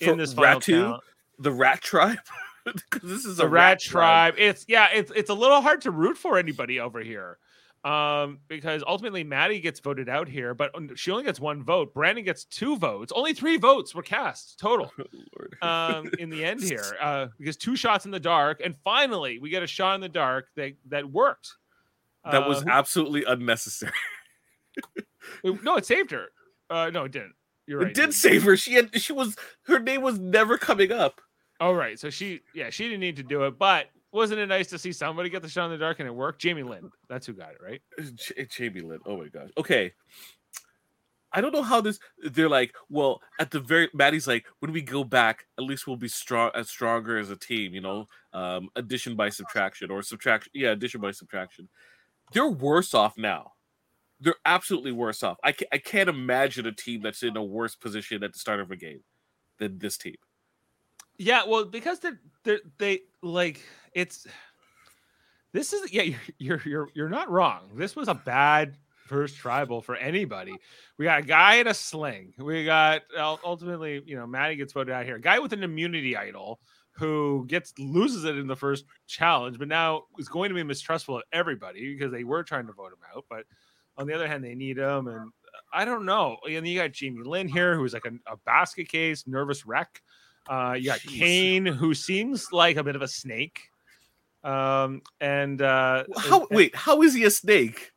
[0.00, 1.02] For in this final Ratu, count?
[1.38, 2.18] The rat tribe.
[3.02, 4.34] This is the a rat, tribe.
[4.36, 7.38] It's yeah, it's it's a little hard to root for anybody over here.
[7.82, 11.94] Um, because ultimately Maddie gets voted out here, but um, she only gets one vote.
[11.94, 13.10] Brandon gets two votes.
[13.16, 15.56] Only three votes were cast total Lord.
[15.62, 16.84] um in the end here.
[17.00, 20.08] Uh because two shots in the dark, and finally we get a shot in the
[20.10, 21.54] dark that that worked.
[22.30, 23.92] that was Uh, absolutely unnecessary.
[25.62, 26.26] no, it saved her.
[26.68, 27.34] Uh no, it didn't.
[27.66, 27.88] You're right.
[27.88, 28.56] it did save her.
[28.56, 31.20] She had she was her name was never coming up.
[31.60, 31.98] All right.
[31.98, 34.92] So she yeah, she didn't need to do it, but wasn't it nice to see
[34.92, 36.42] somebody get the shot in the dark and it worked?
[36.42, 36.90] Jaime Lynn.
[37.08, 37.80] That's who got it, right?
[37.98, 39.00] J- it's Jaime Lynn.
[39.06, 39.50] Oh my gosh.
[39.56, 39.92] Okay.
[41.32, 42.00] I don't know how this.
[42.18, 45.96] They're like, well, at the very, Maddie's like, when we go back, at least we'll
[45.96, 47.72] be strong, as stronger as a team.
[47.72, 50.50] You know, um, addition by subtraction or subtraction.
[50.54, 51.68] Yeah, addition by subtraction.
[52.32, 53.52] They're worse off now.
[54.20, 55.38] They're absolutely worse off.
[55.42, 58.70] I, I can't imagine a team that's in a worse position at the start of
[58.70, 59.00] a game
[59.58, 60.16] than this team.
[61.16, 63.60] Yeah, well, because they're, they're they like
[63.94, 64.26] it's
[65.52, 67.70] this is yeah, you're, you're you're you're not wrong.
[67.74, 70.54] This was a bad first tribal for anybody.
[70.96, 72.32] We got a guy in a sling.
[72.38, 75.16] We got ultimately, you know, Maddie gets voted out here.
[75.16, 76.60] A guy with an immunity idol
[76.92, 81.16] who gets loses it in the first challenge, but now is going to be mistrustful
[81.16, 83.24] of everybody because they were trying to vote him out.
[83.28, 83.46] But
[84.00, 85.30] on the other hand, they need him, and
[85.72, 86.38] I don't know.
[86.48, 90.02] And you got Jaime Lynn here, who's like a, a basket case, nervous wreck.
[90.48, 91.18] Uh, you got Jeez.
[91.18, 93.60] Kane, who seems like a bit of a snake.
[94.42, 96.40] Um, and uh, How?
[96.40, 97.92] and- Wait, how is he a snake?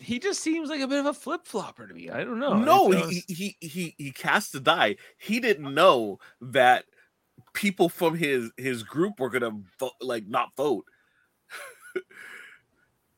[0.00, 2.08] he just seems like a bit of a flip flopper to me.
[2.08, 2.54] I don't know.
[2.54, 4.94] no, he, he he he cast a die.
[5.18, 6.84] He didn't know that
[7.52, 10.84] people from his his group were gonna vote, like not vote.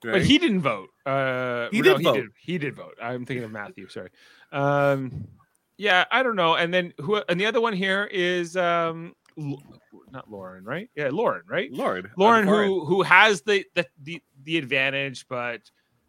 [0.03, 0.89] but he didn't vote.
[1.07, 2.15] Uh, He no, did he vote.
[2.15, 2.97] Did, he did vote.
[3.03, 3.89] I'm thinking of Matthew.
[3.89, 4.11] Sorry.
[4.53, 5.29] Um,
[5.79, 6.57] yeah, I don't know.
[6.57, 7.23] And then who?
[7.29, 10.91] And the other one here is um, not Lauren, right?
[10.97, 11.73] Yeah, Lauren, right?
[12.17, 15.63] Lauren, I'm who who has the the the, the advantage, but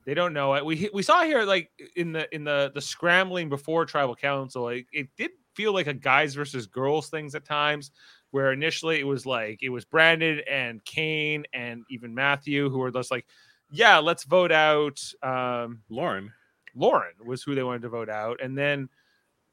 [0.06, 0.66] they don't know it.
[0.66, 4.88] We we saw here like in the in the the scrambling before tribal council, like,
[4.92, 7.92] it did feel like a guys versus girls things at times.
[8.32, 12.92] Where initially it was like it was Brandon and Kane and even Matthew who were
[12.92, 13.26] just like,
[13.72, 15.02] yeah, let's vote out.
[15.24, 16.32] Um, Lauren.
[16.76, 18.88] Lauren was who they wanted to vote out, and then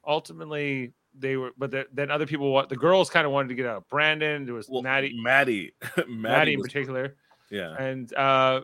[0.07, 3.55] ultimately they were, but the, then other people want the girls kind of wanted to
[3.57, 3.89] get out.
[3.89, 7.17] Brandon, there was Well, Maddie, Maddie, Maddie, Maddie in was- particular.
[7.51, 7.75] yeah.
[7.77, 8.61] And uh,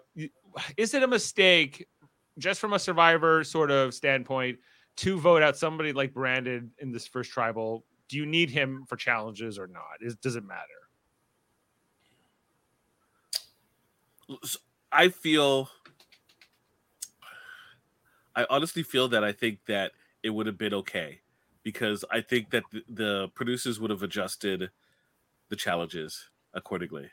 [0.76, 1.88] is it a mistake,
[2.38, 4.58] just from a survivor sort of standpoint,
[4.98, 7.84] to vote out somebody like Brandon in this first tribal?
[8.08, 9.82] Do you need him for challenges or not?
[10.00, 10.60] Is, does it matter?
[14.94, 15.68] I feel
[18.36, 19.92] I honestly feel that I think that
[20.22, 21.20] it would have been okay
[21.62, 24.70] because I think that the, the producers would have adjusted
[25.48, 27.10] the challenges accordingly.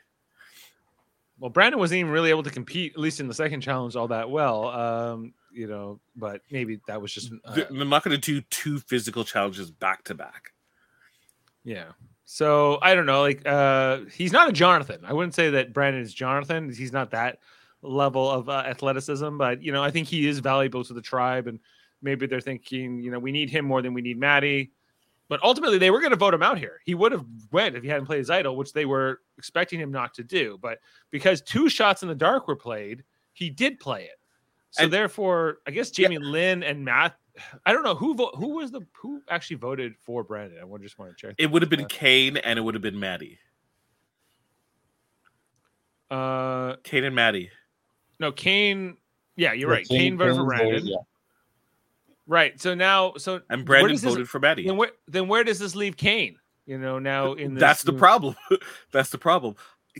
[1.38, 4.08] Well, Brandon wasn't even really able to compete, at least in the second challenge, all
[4.08, 4.68] that well.
[4.68, 8.78] Um, you know, but maybe that was just uh, They're not going to do two
[8.78, 10.52] physical challenges back to back.
[11.64, 11.92] Yeah.
[12.24, 13.22] So I don't know.
[13.22, 15.00] Like, uh, he's not a Jonathan.
[15.04, 16.72] I wouldn't say that Brandon is Jonathan.
[16.72, 17.38] He's not that
[17.82, 21.46] level of uh, athleticism, but you know, I think he is valuable to the tribe,
[21.48, 21.58] and
[22.00, 24.70] maybe they're thinking, you know, we need him more than we need Maddie.
[25.28, 26.80] But ultimately, they were going to vote him out here.
[26.84, 29.90] He would have went if he hadn't played his idol, which they were expecting him
[29.90, 30.58] not to do.
[30.60, 30.78] But
[31.10, 33.02] because two shots in the dark were played,
[33.32, 34.18] he did play it.
[34.72, 37.16] So And- therefore, I guess Jaime Lynn and Matt.
[37.64, 40.58] I don't know who vo- who was the who actually voted for Brandon.
[40.62, 41.34] I just want to check.
[41.38, 43.38] It would have been Uh, Kane and it would have been Maddie.
[46.10, 47.50] Uh, Kane and Maddie.
[48.22, 48.96] No, Kane.
[49.36, 49.86] Yeah, you're Yeah, right.
[49.88, 50.86] Kane voted for Brandon.
[50.86, 50.96] yeah.
[52.26, 52.58] Right.
[52.60, 54.66] So now, so And where Brandon does this- voted for Betty.
[54.66, 56.36] Then where then where does this leave Kane?
[56.64, 58.36] You know, now in this That's the problem.
[58.92, 59.56] That's the problem.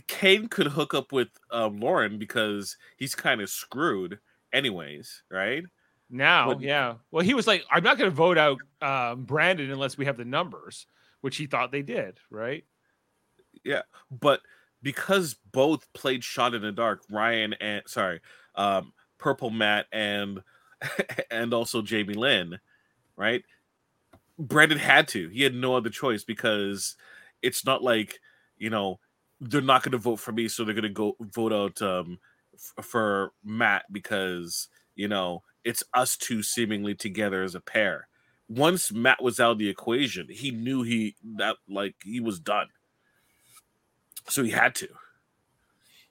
[0.07, 4.18] Kane could hook up with um, Lauren because he's kind of screwed,
[4.53, 5.64] anyways, right?
[6.09, 6.49] now.
[6.49, 6.95] What- Yeah.
[7.11, 10.16] Well, he was like, I'm not going to vote out um, Brandon unless we have
[10.16, 10.87] the numbers,
[11.23, 12.18] which he thought they did.
[12.31, 12.64] Right.
[13.64, 14.41] Yeah, but
[14.83, 18.20] because both played shot in the dark, Ryan and sorry,
[18.55, 20.43] um, Purple Matt and
[21.30, 22.59] and also Jaime Lynn,
[23.16, 23.45] right?
[24.39, 25.28] Brandon had to.
[25.28, 26.97] He had no other choice because
[27.43, 28.20] it's not like
[28.59, 28.99] you know
[29.41, 32.18] they're not going to vote for me, so they're going to go vote out um,
[32.55, 38.09] f- for Matt because you know it's us two seemingly together as a pair.
[38.49, 42.68] Once Matt was out of the equation, he knew he that like he was done.
[44.29, 44.89] So he had to.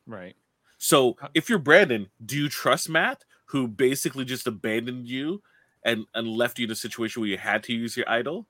[0.06, 0.36] Right.
[0.78, 5.42] So if you're Brandon, do you trust Matt, who basically just abandoned you
[5.84, 8.48] and, and left you in a situation where you had to use your idol?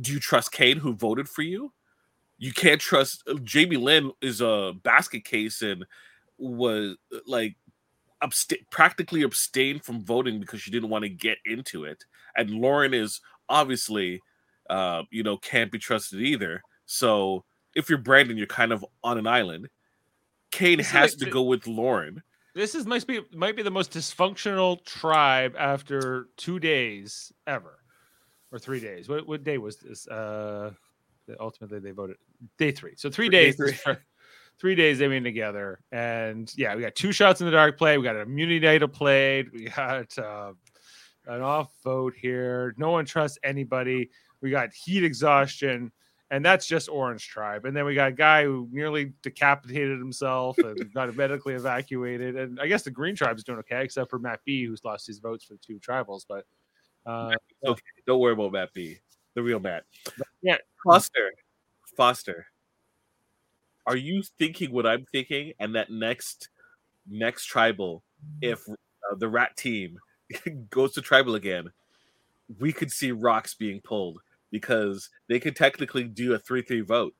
[0.00, 1.72] Do you trust Kane, who voted for you?
[2.38, 5.84] You can't trust uh, Jaime Lynn is a basket case and
[6.38, 7.56] was uh, like
[8.22, 12.04] absta- practically abstained from voting because she didn't want to get into it.
[12.36, 14.22] And Lauren is obviously,
[14.70, 16.62] uh, you know, can't be trusted either.
[16.86, 17.44] So
[17.78, 19.68] if you're Brandon, you're kind of on an island.
[20.50, 22.22] Kane This has to go with Lauren.
[22.54, 27.78] This is might be might be the most dysfunctional tribe after two days ever,
[28.50, 29.08] or three days.
[29.08, 30.08] What what day was this?
[30.08, 30.72] Uh,
[31.38, 32.16] ultimately they voted
[32.58, 32.94] day three.
[32.96, 33.56] So three Day days.
[33.56, 33.98] this tri-
[34.60, 37.96] Three days they've been together, and yeah, we got two shots in the dark play.
[37.96, 39.52] We got an immunity idol played.
[39.52, 40.52] We got uh,
[41.28, 42.74] an off vote here.
[42.76, 44.10] No one trusts anybody.
[44.40, 45.92] We got heat exhaustion,
[46.30, 47.64] and that's just Orange Tribe.
[47.64, 52.36] And then we got a guy who nearly decapitated himself and got medically evacuated.
[52.36, 55.20] And I guess the Green Tribe's doing okay, except for Matt B, who's lost his
[55.20, 56.24] votes for the two tribals.
[56.28, 56.44] But
[57.06, 57.34] uh,
[57.66, 58.98] Okay, don't worry about Matt B,
[59.34, 59.84] the real Matt.
[60.42, 60.58] Yeah.
[60.84, 61.32] Foster,
[61.96, 62.46] Foster.
[63.86, 65.54] Are you thinking what I'm thinking?
[65.58, 66.50] And that next
[67.08, 68.04] next tribal,
[68.42, 69.98] if uh, the rat team
[70.70, 71.72] goes to tribal again,
[72.58, 74.20] we could see rocks being pulled
[74.50, 77.14] because they could technically do a three-three vote.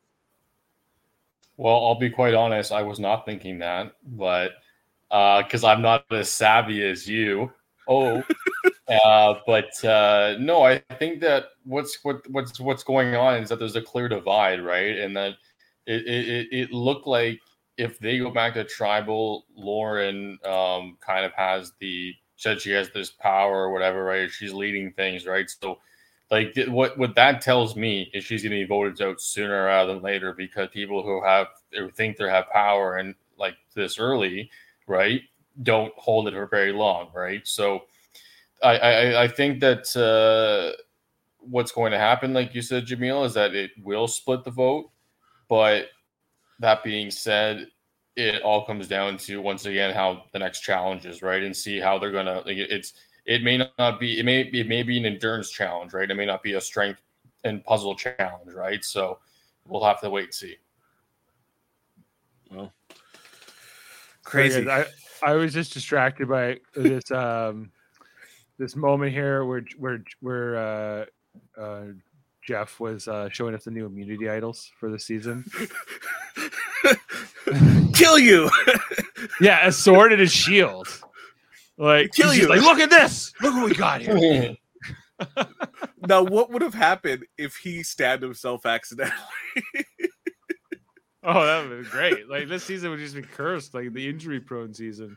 [1.57, 2.73] Well, I'll be quite honest.
[2.73, 4.53] I was not thinking that, but
[5.11, 7.53] because I'm not as savvy as you.
[7.89, 8.25] Oh,
[8.89, 13.59] uh, but uh, no, I think that what's what what's what's going on is that
[13.59, 14.99] there's a clear divide, right?
[14.99, 15.35] And that
[15.87, 17.41] it it, it- it looked like
[17.79, 22.91] if they go back to tribal, Lauren um, kind of has the said she has
[22.91, 24.31] this power or whatever, right?
[24.31, 25.49] She's leading things, right?
[25.51, 25.79] So
[26.31, 29.95] like what what that tells me is she's going to be voted out sooner rather
[29.95, 34.51] than later because people who have who think they have power and like this early
[34.87, 35.23] right
[35.63, 37.47] don't hold it for very long right?
[37.47, 37.83] So
[38.63, 40.77] i i, I think that uh
[41.39, 44.91] what's going to happen like you said jameel is that it will split the vote.
[45.49, 45.87] But
[46.61, 47.69] that being said
[48.17, 51.79] it all comes down to once again how the next challenge is right and see
[51.79, 52.93] how they're gonna like it's
[53.29, 56.27] it may not be it may it may be an endurance challenge right it may
[56.27, 57.01] not be a strength
[57.45, 59.19] and puzzle challenge right so
[59.69, 60.57] we'll have to wait and see
[62.51, 62.73] Well,
[64.25, 64.69] Crazy.
[64.69, 64.87] I,
[65.23, 67.71] I was just distracted by this um
[68.59, 71.05] this moment here where where where uh,
[71.61, 71.83] uh,
[72.43, 75.45] Jeff was uh, showing us the new immunity idols for the season.
[77.95, 78.51] Kill you.
[79.41, 80.89] Yeah, a sword and a shield.
[81.79, 82.49] Like, Kill you.
[82.49, 83.33] Like, look at this.
[83.41, 84.57] Look what we got here.
[86.09, 89.15] now, what would have happened if he stabbed himself accidentally?
[91.23, 92.29] Oh, that would be great.
[92.29, 95.17] Like this season would just be cursed, like the injury prone season.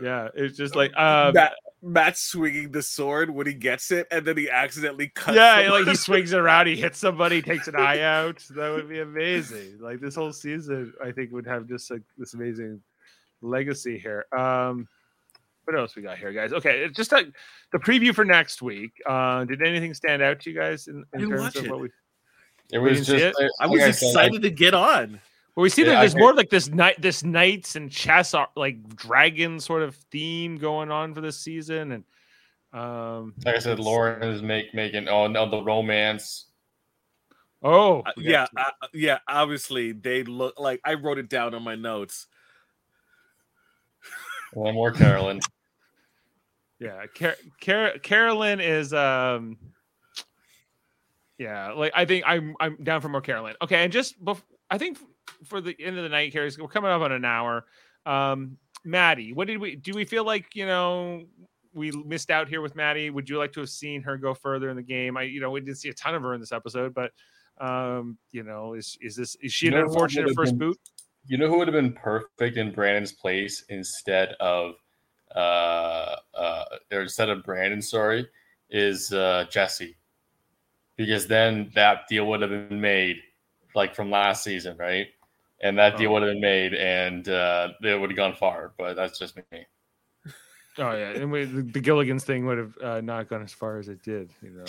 [0.00, 1.52] Yeah, it's just like um, Matt,
[1.82, 5.36] Matt swinging the sword when he gets it, and then he accidentally cuts.
[5.36, 5.80] yeah, someone.
[5.80, 8.42] like he swings it around, he hits somebody, takes an eye out.
[8.50, 9.78] That would be amazing.
[9.80, 12.82] Like this whole season, I think would have just like this amazing
[13.42, 14.24] legacy here.
[14.36, 14.88] Um,
[15.64, 16.52] what else we got here, guys?
[16.52, 17.28] Okay, it's just like
[17.72, 18.92] the preview for next week.
[19.06, 21.70] Uh, did anything stand out to you guys in, in terms of it.
[21.70, 21.90] what we?
[22.72, 23.34] it was just it?
[23.60, 25.20] I like was said, excited to get on.
[25.54, 28.32] Well, we see that Yeah, I there's more like this night, this knights and chess,
[28.32, 32.04] ar- like dragon sort of theme going on for this season, and
[32.72, 36.46] um, like I said, Lauren is make making oh no the romance.
[37.62, 39.18] Oh, Uh, yeah, uh, yeah.
[39.28, 42.26] Obviously, they look like I wrote it down on my notes.
[44.54, 45.40] One more Carolyn.
[46.80, 49.56] Yeah, Car- Car- Carolyn is um
[51.38, 53.54] yeah, like I think I'm I'm down for more Carolyn.
[53.62, 54.98] Okay, and just bef- I think
[55.46, 57.66] for the end of the night here, we're coming up on an hour.
[58.04, 61.22] Um Maddie, what did we do we feel like, you know,
[61.72, 63.10] we missed out here with Maddie?
[63.10, 65.16] Would you like to have seen her go further in the game?
[65.16, 67.12] I you know, we didn't see a ton of her in this episode, but
[67.60, 70.78] um, you know, is is this is she an what unfortunate first been- boot?
[71.26, 74.74] You know who would have been perfect in Brandon's place instead of
[75.34, 78.28] uh uh or instead of Brandon, sorry,
[78.70, 79.96] is uh Jesse.
[80.96, 83.16] Because then that deal would have been made
[83.74, 85.06] like from last season, right?
[85.60, 86.14] And that deal Oh.
[86.14, 89.66] would have been made and uh it would have gone far, but that's just me.
[90.78, 93.78] Oh yeah, and we, the, the Gilligan's thing would have uh, not gone as far
[93.78, 94.64] as it did, you know.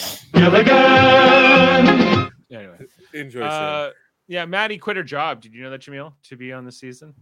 [2.51, 2.77] Anyway,
[3.13, 3.41] Enjoy.
[3.41, 3.91] uh,
[4.33, 5.41] yeah, Maddie quit her job.
[5.41, 7.13] Did you know that, Jameel, to be on the season?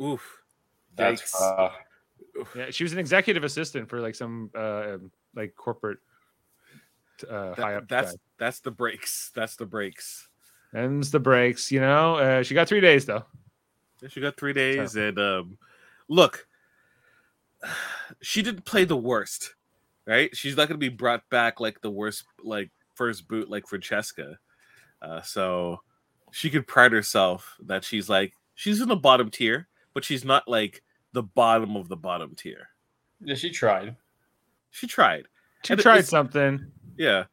[0.00, 0.42] Oof.
[0.96, 1.42] That's Yikes.
[1.42, 1.70] uh,
[2.54, 4.98] Yeah, she was an executive assistant for like some uh
[5.34, 5.98] like corporate
[7.28, 8.18] uh that- high up that's guy.
[8.38, 9.32] that's the breaks.
[9.34, 10.28] That's the breaks.
[10.74, 12.16] Ends the breaks, you know.
[12.16, 13.24] Uh, she got three days though.
[14.02, 15.58] Yeah, She got three days, and um,
[16.08, 16.46] look,
[18.20, 19.54] she didn't play the worst,
[20.06, 20.34] right?
[20.36, 24.38] She's not going to be brought back like the worst, like first boot, like Francesca.
[25.00, 25.80] Uh, so
[26.34, 30.48] she could pride herself that she's like she's in the bottom tier, but she's not
[30.48, 30.82] like
[31.12, 32.70] the bottom of the bottom tier.
[33.20, 33.94] Yeah, she tried.
[34.72, 35.28] She tried,
[35.64, 36.66] She And tried something.
[36.96, 37.26] yeah.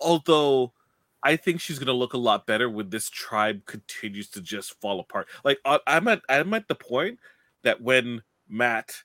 [0.00, 0.74] Although
[1.22, 5.00] I think she's gonna look a lot better when this tribe continues to just fall
[5.00, 5.28] apart.
[5.42, 7.20] Like I'm at I'm at the point
[7.62, 9.02] that when Matt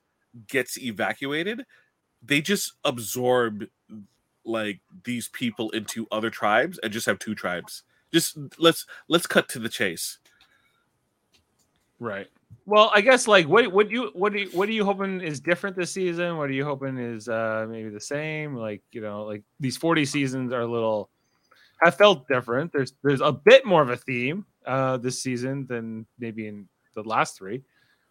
[0.47, 1.65] gets evacuated,
[2.21, 3.63] they just absorb
[4.43, 7.83] like these people into other tribes and just have two tribes.
[8.13, 10.19] Just let's let's cut to the chase.
[11.99, 12.27] Right.
[12.65, 15.39] Well, I guess like what what you what do you what are you hoping is
[15.39, 16.37] different this season?
[16.37, 18.55] What are you hoping is uh maybe the same?
[18.55, 21.09] Like, you know, like these 40 seasons are a little
[21.81, 22.71] have felt different.
[22.73, 27.03] There's there's a bit more of a theme uh this season than maybe in the
[27.03, 27.63] last three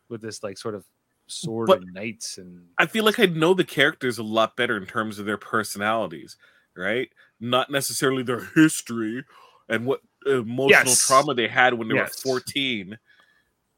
[0.08, 0.84] with this like sort of
[1.26, 4.76] sword But- and knights and I feel like I know the characters a lot better
[4.76, 6.36] in terms of their personalities,
[6.76, 7.10] right?
[7.40, 9.24] Not necessarily their history
[9.68, 11.06] and what emotional Yes.
[11.06, 12.24] trauma they had when they Yes.
[12.24, 12.98] were 14.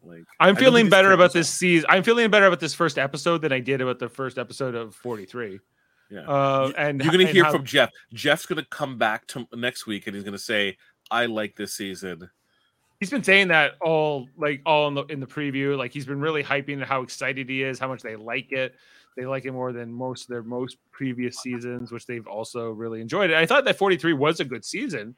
[0.03, 1.87] Like I'm I know who feeling better about this season.
[1.91, 4.95] I'm feeling better about this first episode than I did about the first episode of
[4.95, 5.61] 43.
[6.11, 6.21] Yeah.
[6.21, 7.91] Uh, and You're gonna and hear how- from Jeff.
[8.15, 10.79] Jeff's gonna come back to next week and he's gonna say,
[11.11, 12.31] "I like this season."
[13.01, 15.77] he's been saying that all like all in the in the preview.
[15.79, 18.75] Like he's been really hyping how excited he is, how much they like it.
[19.17, 23.01] They like it more than most of their most previous seasons, which they've also really
[23.01, 23.37] enjoyed it.
[23.37, 25.15] I thought that 43 was a good season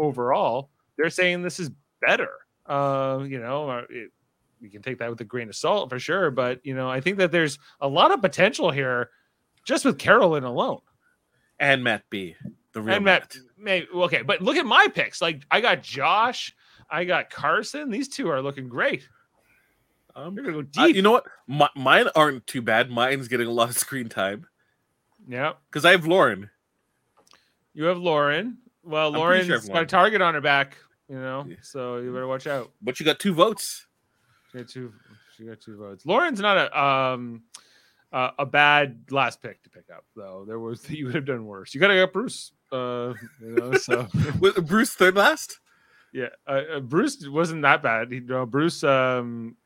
[0.00, 0.70] overall.
[0.96, 1.70] They're saying this is
[2.00, 2.30] better.
[2.66, 4.10] Uh, you know, uh, it,
[4.60, 7.00] we can take that with a grain of salt for sure, but you know, I
[7.00, 9.10] think that there's a lot of potential here
[9.64, 10.80] just with Carolyn alone.
[11.58, 12.36] And Matt B,
[12.72, 15.20] the real and Matt, may, okay, but look at my picks.
[15.20, 16.54] Like I got Josh,
[16.88, 17.90] I got Carson.
[17.90, 19.08] These two are looking great.
[20.16, 20.96] Um, You're gonna go uh, deep.
[20.96, 21.26] you know what?
[21.46, 22.90] My, mine aren't too bad.
[22.90, 24.46] Mine's getting a lot of screen time
[25.28, 25.52] yeah.
[25.70, 26.50] because I have Lauren.
[27.72, 28.58] You have Lauren.
[28.90, 30.76] Well, Lauren's sure got a target on her back,
[31.08, 31.56] you know, Yeah.
[31.62, 32.70] so you better watch out.
[32.82, 33.86] But you got two votes.
[34.52, 34.92] She got two.
[35.36, 36.04] She got two votes.
[36.04, 37.42] Lauren's not a um
[38.12, 40.44] uh, a bad last pick to pick up though.
[40.46, 41.74] There was you would have done worse.
[41.74, 42.52] You gotta get Bruce.
[42.72, 44.06] Uh, you know, so
[44.62, 45.58] Bruce third last?
[46.12, 48.10] yeah, uh, uh, Bruce wasn't that bad.
[48.12, 49.56] He, no, Bruce um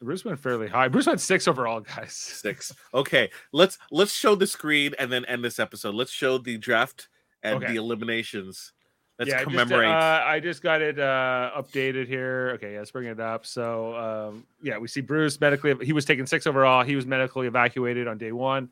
[0.00, 0.88] Bruce went fairly high.
[0.88, 2.12] Bruce went six overall, guys.
[2.14, 2.72] Six.
[2.94, 5.94] Okay, let's let's show the screen and then end this episode.
[5.94, 7.08] Let's show the draft
[7.42, 7.72] and Okay.
[7.72, 8.72] the eliminations.
[9.18, 9.88] Let's yeah, I just, commemorate.
[9.90, 12.52] uh, I just got it uh, updated here.
[12.54, 13.44] Okay, let's bring it up.
[13.44, 15.74] So, um, yeah, we see Bruce medically.
[15.84, 16.82] He was taken six overall.
[16.82, 18.70] He was medically evacuated on day one,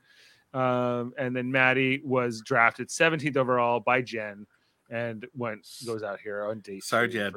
[0.55, 4.47] um, and then Maddie was drafted 17th overall by Jen,
[4.89, 6.81] and went goes out here on day.
[6.81, 7.33] Sorry, Jen.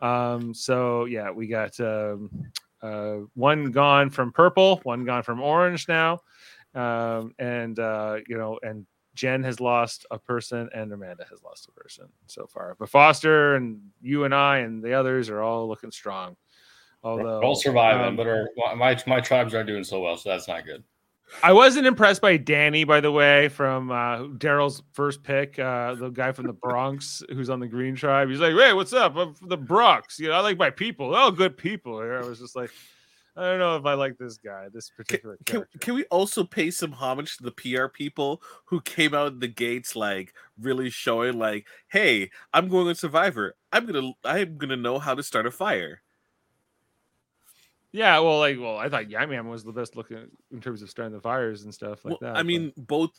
[0.00, 2.30] Um, so yeah, we got um,
[2.82, 6.20] uh, one gone from purple, one gone from orange now,
[6.74, 11.68] um, and uh, you know, and Jen has lost a person and Amanda has lost
[11.68, 12.76] a person so far.
[12.78, 16.36] But Foster and you and I and the others are all looking strong.
[17.02, 20.30] Although We're all surviving, um, but our, my my tribes aren't doing so well, so
[20.30, 20.82] that's not good.
[21.42, 26.10] I wasn't impressed by Danny, by the way, from uh, Daryl's first pick, uh, the
[26.10, 28.30] guy from the Bronx who's on the Green Tribe.
[28.30, 29.16] He's like, "Hey, what's up?
[29.16, 30.18] I'm from the Bronx.
[30.18, 31.10] You know, I like my people.
[31.10, 32.70] They're all good people." Here, I was just like,
[33.36, 35.78] I don't know if I like this guy, this particular can, character.
[35.78, 39.96] can we also pay some homage to the PR people who came out the gates
[39.96, 43.56] like really showing like, hey, I'm going on Survivor.
[43.72, 46.00] I'm gonna I'm gonna know how to start a fire.
[47.92, 51.14] Yeah, well, like, well, I thought Yam was the best looking in terms of starting
[51.14, 52.36] the fires and stuff like Well, that.
[52.36, 53.10] I but- mean, both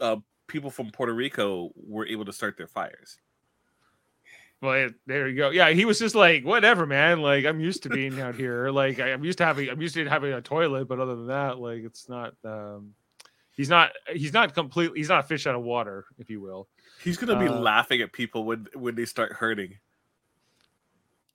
[0.00, 0.16] uh,
[0.46, 3.18] people from Puerto Rico were able to start their fires.
[4.62, 5.50] Well, it- there you go.
[5.50, 7.20] Yeah, he was just like, whatever, man.
[7.20, 8.70] Like, I'm used to being out here.
[8.70, 11.58] Like, I'm used to having, I'm used to having a toilet, but other than that,
[11.58, 12.34] like, it's not.
[12.44, 12.94] um
[13.54, 13.90] He's not.
[14.10, 14.98] He's not completely.
[14.98, 16.68] He's not a fish out of water, if you will.
[17.04, 19.76] He's gonna be Uh, laughing at people when when they start hurting.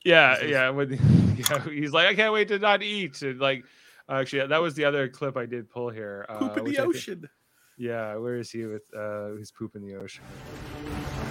[0.03, 0.69] Yeah, He's- yeah.
[0.71, 0.93] When,
[1.37, 3.21] yeah, he's like, I can't wait to not eat.
[3.21, 3.65] And like,
[4.09, 6.25] actually, that was the other clip I did pull here.
[6.29, 7.29] Poop uh, in the I thi- ocean.
[7.77, 10.23] yeah, where is he with uh his poop in the ocean?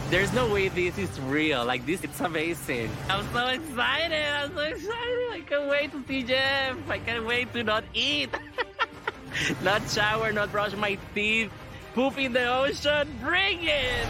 [0.08, 1.64] There's no way this is real.
[1.64, 2.88] Like this, it's amazing.
[3.10, 4.24] I'm so excited.
[4.24, 5.32] I'm so excited.
[5.32, 6.76] I can't wait to see Jeff.
[6.88, 8.30] I can't wait to not eat,
[9.64, 11.50] not shower, not brush my teeth.
[11.92, 13.18] Poop in the ocean.
[13.20, 14.06] Bring it.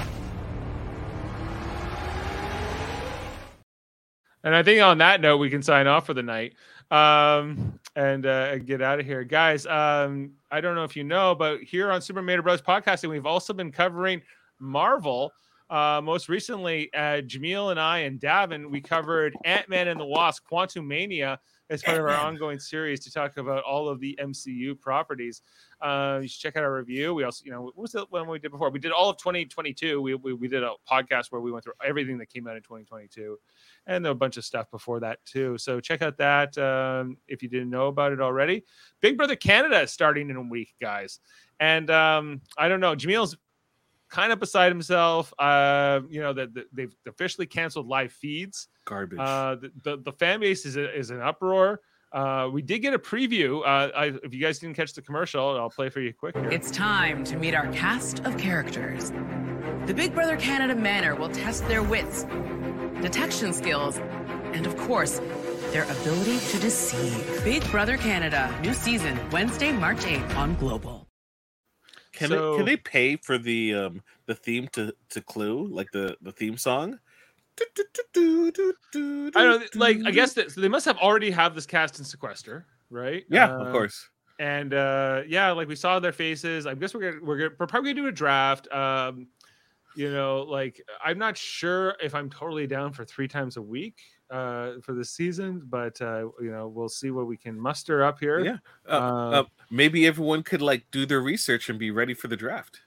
[4.44, 6.52] And I think on that note, we can sign off for the night.
[6.90, 9.64] Um, and uh, get out of here, guys.
[9.64, 12.60] Um, I don't know if you know, but here on Super Mario Bros.
[12.60, 14.20] Podcasting, we've also been covering
[14.60, 15.32] Marvel.
[15.68, 20.04] Uh, most recently, uh, Jameel and I and Davin, we covered Ant Man and the
[20.04, 21.38] Wasp: Quantumania
[21.70, 25.42] as part of our ongoing series to talk about all of the MCU properties.
[25.80, 27.14] Uh, you should check out our review.
[27.14, 28.70] We also, you know, what was the one we did before?
[28.70, 30.00] We did all of 2022.
[30.00, 32.62] We, we, we did a podcast where we went through everything that came out in
[32.62, 33.36] 2022
[33.86, 35.58] and a bunch of stuff before that too.
[35.58, 38.64] So check out that um, if you didn't know about it already.
[39.00, 41.18] Big Brother Canada is starting in a week, guys.
[41.58, 43.36] And um, I don't know, Jameel's
[44.08, 45.32] kind of beside himself.
[45.38, 48.68] Uh, you know that the, they've officially canceled live feeds.
[48.84, 49.18] Garbage.
[49.18, 51.80] Uh, the, the the fan base is is an uproar.
[52.12, 53.60] Uh, we did get a preview.
[53.60, 56.48] Uh, I, if you guys didn't catch the commercial, I'll play for you quick here.
[56.50, 59.10] It's time to meet our cast of characters.
[59.86, 62.24] The Big Brother Canada Manor will test their wits,
[63.02, 63.98] detection skills,
[64.52, 65.20] and of course,
[65.72, 67.44] their ability to deceive.
[67.44, 70.95] Big Brother Canada, new season, Wednesday, March 8th on Global.
[72.16, 75.90] Can So- they, can they pay for the um the theme to to Clue like
[75.92, 76.98] the the theme song?
[77.86, 79.98] I don't know, like.
[80.04, 83.24] I guess that so they must have already have this cast in sequester, right?
[83.30, 84.08] Yeah, Uh, of course.
[84.38, 86.66] And uh, yeah, like we saw their faces.
[86.66, 88.70] I guess we're gonna we're gonna we're probably gonna do a draft.
[88.72, 89.28] Um,
[89.94, 93.98] you know, like I'm not sure if I'm totally down for three times a week
[94.30, 98.18] uh for the season, but uh, you know, we'll see what we can muster up
[98.18, 98.40] here.
[98.40, 98.56] Yeah.
[98.88, 102.36] Uh, Uh, uh, maybe everyone could like do their research and be ready for the
[102.36, 102.80] draft.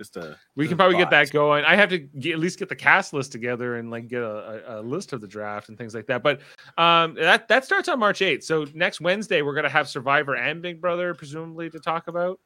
[0.00, 1.62] Just a we can probably get that going.
[1.66, 4.78] I have to get, at least get the cast list together and like get a,
[4.78, 6.22] a, list of the draft and things like that.
[6.22, 6.40] But
[6.78, 8.42] um, that that starts on March 8th.
[8.42, 12.40] So next Wednesday we're gonna have Survivor and Big Brother presumably to talk about.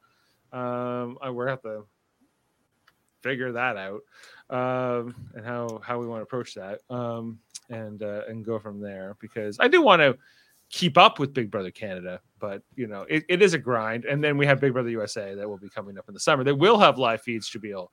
[0.51, 1.85] Um, uh, we're gonna have to
[3.23, 4.01] figure that out
[4.49, 7.39] um, and how how we want to approach that um,
[7.69, 10.17] and uh, and go from there because I do want to
[10.69, 14.05] keep up with Big Brother Canada, but you know it, it is a grind.
[14.05, 16.43] And then we have Big Brother USA that will be coming up in the summer.
[16.43, 17.87] They will have live feeds, Jameel,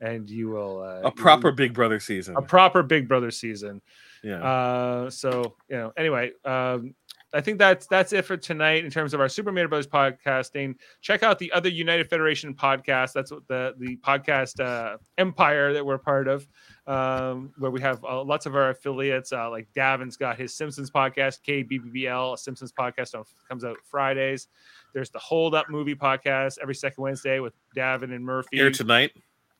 [0.00, 2.36] and you will uh, a proper Big Brother season.
[2.36, 3.80] a proper Big Brother season.
[4.22, 4.42] yeah.
[4.42, 6.94] Uh, so you know, anyway, um,
[7.32, 9.86] I think that's that's it for tonight in terms of our Super Mario Bros.
[9.86, 10.76] podcasting.
[11.00, 13.12] Check out the other United Federation podcast.
[13.12, 16.46] That's what the the podcast uh, empire that we're part of,
[16.86, 19.32] um, where we have uh, lots of our affiliates.
[19.32, 24.48] Uh, like Davin's got his Simpsons podcast, KBBL, a Simpsons podcast on, comes out Fridays.
[24.94, 29.10] There's the Hold Up movie podcast every second Wednesday with Davin and Murphy Here tonight,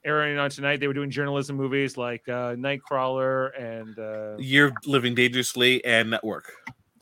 [0.05, 0.79] airing on tonight.
[0.79, 6.53] They were doing journalism movies like uh, Nightcrawler and uh, You're Living Dangerously and Network.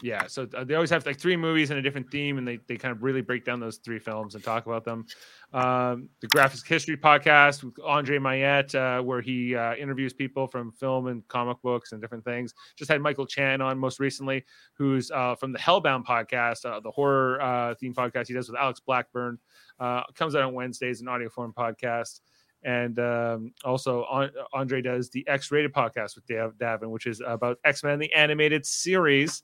[0.05, 0.27] Yeah.
[0.27, 2.77] So uh, they always have like three movies and a different theme, and they, they
[2.77, 5.07] kind of really break down those three films and talk about them.
[5.55, 10.73] Um, the Graphics History podcast with Andre Mayette, uh, where he uh, interviews people from
[10.73, 12.53] film and comic books and different things.
[12.77, 14.45] Just had Michael Chan on most recently,
[14.75, 18.61] who's uh, from the Hellbound podcast, uh, the horror uh, theme podcast he does with
[18.61, 19.39] Alex Blackburn.
[19.81, 22.21] Uh, comes out on Wednesdays, an audio form podcast.
[22.63, 27.23] And um, also, An- Andre does the X Rated podcast with Dav- Davin, which is
[27.27, 29.43] about X Men, the animated series.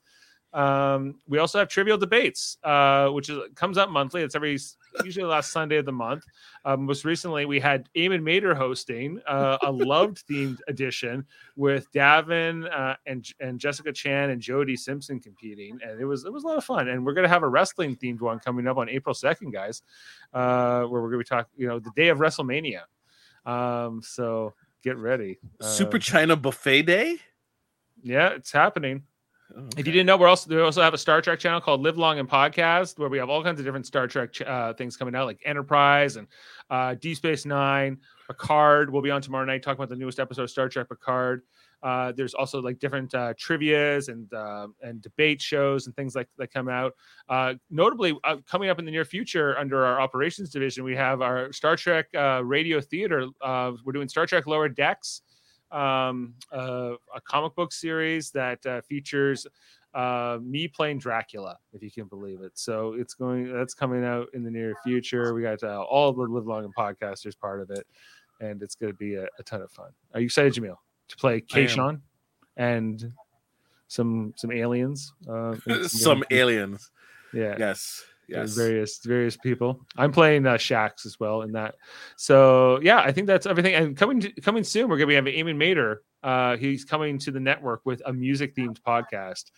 [0.52, 4.22] Um, we also have Trivial Debates, uh, which is comes out monthly.
[4.22, 4.58] It's every
[5.04, 6.24] usually the last Sunday of the month.
[6.64, 11.24] Um, most recently, we had Eamon Mater hosting uh, a loved themed edition
[11.54, 16.32] with Davin uh, and and Jessica Chan and Jody Simpson competing, and it was it
[16.32, 16.88] was a lot of fun.
[16.88, 19.82] And we're gonna have a wrestling themed one coming up on April second, guys,
[20.34, 22.82] uh, where we're gonna be talking, you know, the day of WrestleMania.
[23.46, 25.38] Um, so get ready.
[25.60, 27.18] Super Uh, China Buffet Day.
[28.02, 29.04] yeah, it's happening.
[29.56, 31.82] Oh, If you didn't know, we're also we also have a Star Trek channel called
[31.82, 34.96] Live Long and Podcast, where we have all kinds of different Star Trek uh, things
[34.96, 36.28] coming out, like Enterprise and
[36.70, 37.98] uh, Deep Space Nine.
[38.28, 41.42] Picard We'll be on tomorrow night talking about the newest episode of Star Trek Picard.
[41.82, 46.28] Uh, there's also like different uh, trivia's and uh, and debate shows and things like
[46.36, 46.92] that come out.
[47.28, 51.22] Uh, notably, uh, coming up in the near future under our operations division, we have
[51.22, 53.26] our Star Trek uh, radio theater.
[53.40, 55.22] Uh, we're doing Star Trek Lower Decks,
[55.72, 59.46] um, uh, a comic book series that uh, features
[59.94, 62.52] uh, me playing Dracula, if you can believe it.
[62.54, 65.34] So it's going that's coming out in the near future.
[65.34, 67.86] We got uh, all the Live Long and Podcasters part of it,
[68.40, 69.90] and it's going to be a, a ton of fun.
[70.14, 70.76] Are you excited, Jameel,
[71.08, 71.62] to play I K.
[71.62, 71.68] am.
[71.68, 72.02] Sean
[72.56, 73.12] and
[73.88, 75.12] some some aliens?
[75.28, 75.56] Uh,
[75.88, 76.90] Some aliens.
[77.32, 78.04] yeah, Yes.
[78.30, 78.66] There's Yes.
[78.66, 79.84] various various people.
[79.96, 81.74] I'm playing uh, Shax as well in that.
[82.16, 83.74] So yeah, I think that's everything.
[83.74, 86.02] And coming to, coming soon, we're gonna be having Eamon Mater.
[86.22, 89.50] Uh, he's coming to the network with a music themed podcast,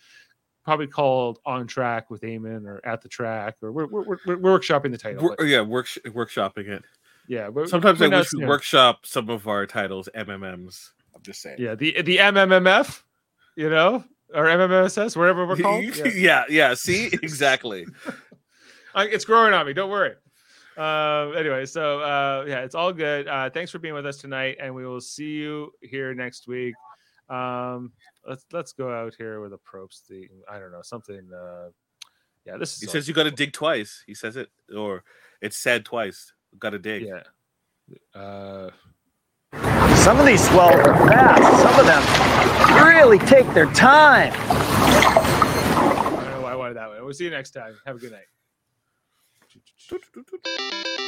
[0.63, 4.59] probably called On Track with Eamon or At the Track, or we're we're, we're, we're
[4.59, 5.23] workshopping the title.
[5.23, 6.83] Wor- but yeah, work, workshopping it.
[7.27, 8.47] yeah, we're- Sometimes we're I wish we soon.
[8.47, 10.91] workshop some of our titles MMMs.
[11.15, 11.57] I'm just saying.
[11.59, 13.03] Yeah, the the MMMF,
[13.55, 15.83] you know, or MMSS, wherever we're called.
[15.83, 16.05] yeah.
[16.15, 16.43] Yeah.
[16.49, 17.85] yeah, See, exactly.
[18.95, 19.73] I- it's growing on me.
[19.73, 20.13] Don't worry.
[20.77, 23.27] Uh, anyway, so uh, yeah, it's all good.
[23.27, 26.73] Uh, thanks for being with us tonight, and we will see you here next week.
[27.29, 27.91] Um,
[28.27, 30.29] let's let's go out here with a Probst theme.
[30.51, 31.29] I don't know something.
[31.31, 31.69] Uh,
[32.45, 34.03] yeah, this is He all- says you got to dig twice.
[34.07, 35.03] He says it, or
[35.41, 36.33] it's said twice.
[36.57, 37.03] Got to dig.
[37.07, 37.21] yeah.
[38.19, 38.69] Uh,
[40.03, 41.61] Some of these swells are fast.
[41.61, 44.33] Some of them really take their time.
[44.35, 47.03] I don't know why I wanted that one.
[47.03, 47.75] We'll see you next time.
[47.85, 48.25] Have a good night.
[49.89, 51.02] Doot, doot, doot.